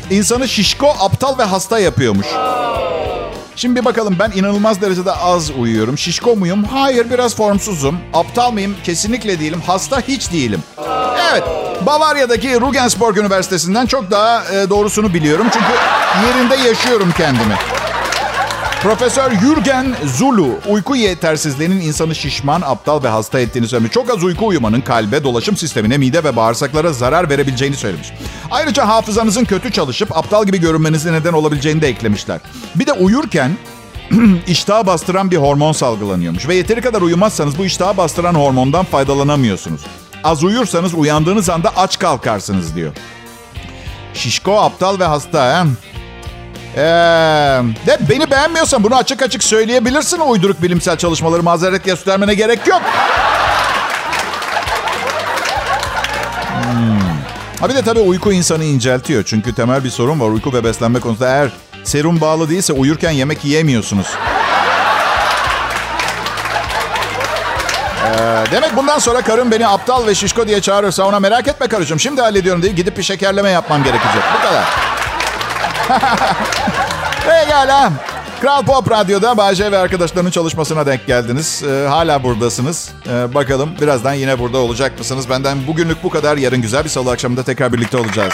insanı 0.10 0.48
şişko, 0.48 0.96
aptal 1.00 1.38
ve 1.38 1.44
hasta 1.44 1.80
yapıyormuş. 1.80 2.28
Şimdi 3.56 3.80
bir 3.80 3.86
bakalım 3.86 4.16
ben 4.20 4.32
inanılmaz 4.36 4.82
derecede 4.82 5.12
az 5.12 5.52
uyuyorum. 5.52 5.98
Şişko 5.98 6.36
muyum? 6.36 6.64
Hayır 6.64 7.12
biraz 7.12 7.36
formsuzum. 7.36 8.00
Aptal 8.14 8.52
mıyım? 8.52 8.76
Kesinlikle 8.84 9.40
değilim. 9.40 9.62
Hasta 9.68 10.02
hiç 10.08 10.32
değilim. 10.32 10.64
Evet. 11.32 11.44
Bavarya'daki 11.86 12.50
Regensburg 12.62 13.18
Üniversitesi'nden 13.18 13.86
çok 13.86 14.12
daha 14.12 14.44
e, 14.46 14.70
doğrusunu 14.70 15.14
biliyorum. 15.14 15.48
Çünkü 15.54 15.72
yerinde 16.28 16.68
yaşıyorum 16.68 17.14
kendimi. 17.18 17.56
Profesör 18.86 19.32
Jürgen 19.32 19.96
Zulu 20.18 20.60
uyku 20.68 20.96
yetersizliğinin 20.96 21.82
insanı 21.82 22.16
şişman, 22.16 22.62
aptal 22.62 23.04
ve 23.04 23.08
hasta 23.08 23.40
ettiğini 23.40 23.68
söylemiş. 23.68 23.94
Çok 23.94 24.10
az 24.10 24.24
uyku 24.24 24.48
uyumanın 24.48 24.82
kalbe, 24.82 25.24
dolaşım 25.24 25.58
sistemine, 25.58 25.98
mide 25.98 26.24
ve 26.24 26.36
bağırsaklara 26.36 26.94
zarar 26.94 27.30
verebileceğini 27.30 27.76
söylemiş. 27.76 28.12
Ayrıca 28.52 28.88
hafızanızın 28.88 29.46
kötü 29.46 29.72
çalışıp 29.72 30.18
aptal 30.18 30.46
gibi 30.46 30.60
görünmenize 30.60 31.14
neden 31.14 31.34
olabileceğini 31.34 31.82
de 31.82 31.88
eklemişler. 31.88 32.40
Bir 32.76 32.86
de 32.86 32.94
uyurken 32.94 33.52
iştahı 34.48 34.88
bastıran 34.88 35.32
bir 35.32 35.38
hormon 35.38 35.72
salgılanıyormuş. 35.72 36.48
Ve 36.48 36.56
yeteri 36.56 36.82
kadar 36.82 37.02
uyumazsanız 37.02 37.58
bu 37.58 37.66
iştahı 37.66 37.98
bastıran 37.98 38.36
hormondan 38.36 38.86
faydalanamıyorsunuz. 38.86 39.82
Az 40.24 40.44
uyursanız 40.44 40.94
uyandığınız 40.94 41.50
anda 41.50 41.70
aç 41.78 42.00
kalkarsınız 42.00 42.76
diyor. 42.76 42.94
Şişko, 44.14 44.58
aptal 44.58 45.00
ve 45.00 45.06
hasta. 45.06 45.64
He? 45.64 45.95
Ee, 46.78 46.82
de 47.86 47.98
beni 48.10 48.32
beğenmiyorsan 48.32 48.84
bunu 48.84 48.96
açık 48.96 49.22
açık 49.22 49.44
söyleyebilirsin. 49.44 50.20
Uyduruk 50.20 50.62
bilimsel 50.62 50.98
çalışmaları 50.98 51.44
mazeret 51.44 51.84
göstermene 51.86 52.34
gerek 52.34 52.68
yok. 52.68 52.82
Hmm. 56.64 57.00
Ha 57.60 57.70
bir 57.70 57.76
de 57.76 57.82
tabii 57.82 58.00
uyku 58.00 58.32
insanı 58.32 58.64
inceltiyor. 58.64 59.24
Çünkü 59.24 59.56
temel 59.56 59.84
bir 59.84 59.90
sorun 59.90 60.20
var 60.20 60.30
uyku 60.30 60.54
ve 60.54 60.64
beslenme 60.64 61.00
konusunda. 61.00 61.30
Eğer 61.30 61.50
serum 61.84 62.22
bağlı 62.22 62.50
değilse 62.50 62.74
uyurken 62.74 63.12
yemek 63.12 63.46
yiyemiyorsunuz. 63.46 64.08
Demek 68.52 68.76
bundan 68.76 69.00
sonra 69.00 69.22
karım 69.22 69.52
beni 69.52 69.68
aptal 69.68 70.08
ve 70.08 70.16
şişko 70.16 70.48
diye 70.48 70.62
çağırırsa 70.62 71.04
ona 71.04 71.20
merak 71.20 71.48
etme 71.48 71.68
karıcığım. 71.68 72.00
Şimdi 72.00 72.22
hallediyorum 72.22 72.62
diye 72.62 72.74
gidip 72.74 72.98
bir 72.98 73.04
şekerleme 73.04 73.50
yapmam 73.50 73.84
gerekecek. 73.84 74.22
Bu 74.38 74.48
kadar. 74.48 74.85
Pekala. 77.26 77.92
Kral 78.42 78.66
Pop 78.66 78.92
Radyo'da 78.92 79.38
Bayce 79.38 79.72
ve 79.72 79.78
arkadaşlarının 79.78 80.32
çalışmasına 80.32 80.86
denk 80.86 81.08
geldiniz. 81.08 81.64
Ee, 81.64 81.88
hala 81.88 82.24
buradasınız. 82.24 82.92
Ee, 83.08 83.34
bakalım 83.34 83.70
birazdan 83.82 84.14
yine 84.14 84.40
burada 84.40 84.58
olacak 84.58 85.00
mısınız? 85.00 85.30
Benden 85.30 85.68
bugünlük 85.68 86.04
bu 86.04 86.10
kadar. 86.10 86.38
Yarın 86.38 86.62
güzel 86.62 86.84
bir 86.84 86.90
salı 86.90 87.12
akşamında 87.12 87.44
tekrar 87.44 87.74
birlikte 87.74 87.98
olacağız. 87.98 88.34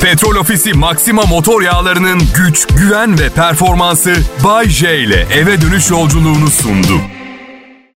Petrol 0.00 0.36
Ofisi 0.36 0.72
Maxima 0.72 1.22
motor 1.22 1.62
yağlarının 1.62 2.22
güç, 2.36 2.66
güven 2.66 3.18
ve 3.18 3.28
performansı 3.28 4.14
Bay 4.44 4.68
J 4.68 4.98
ile 4.98 5.26
eve 5.34 5.60
dönüş 5.60 5.90
yolculuğunu 5.90 6.50
sundu. 6.50 7.19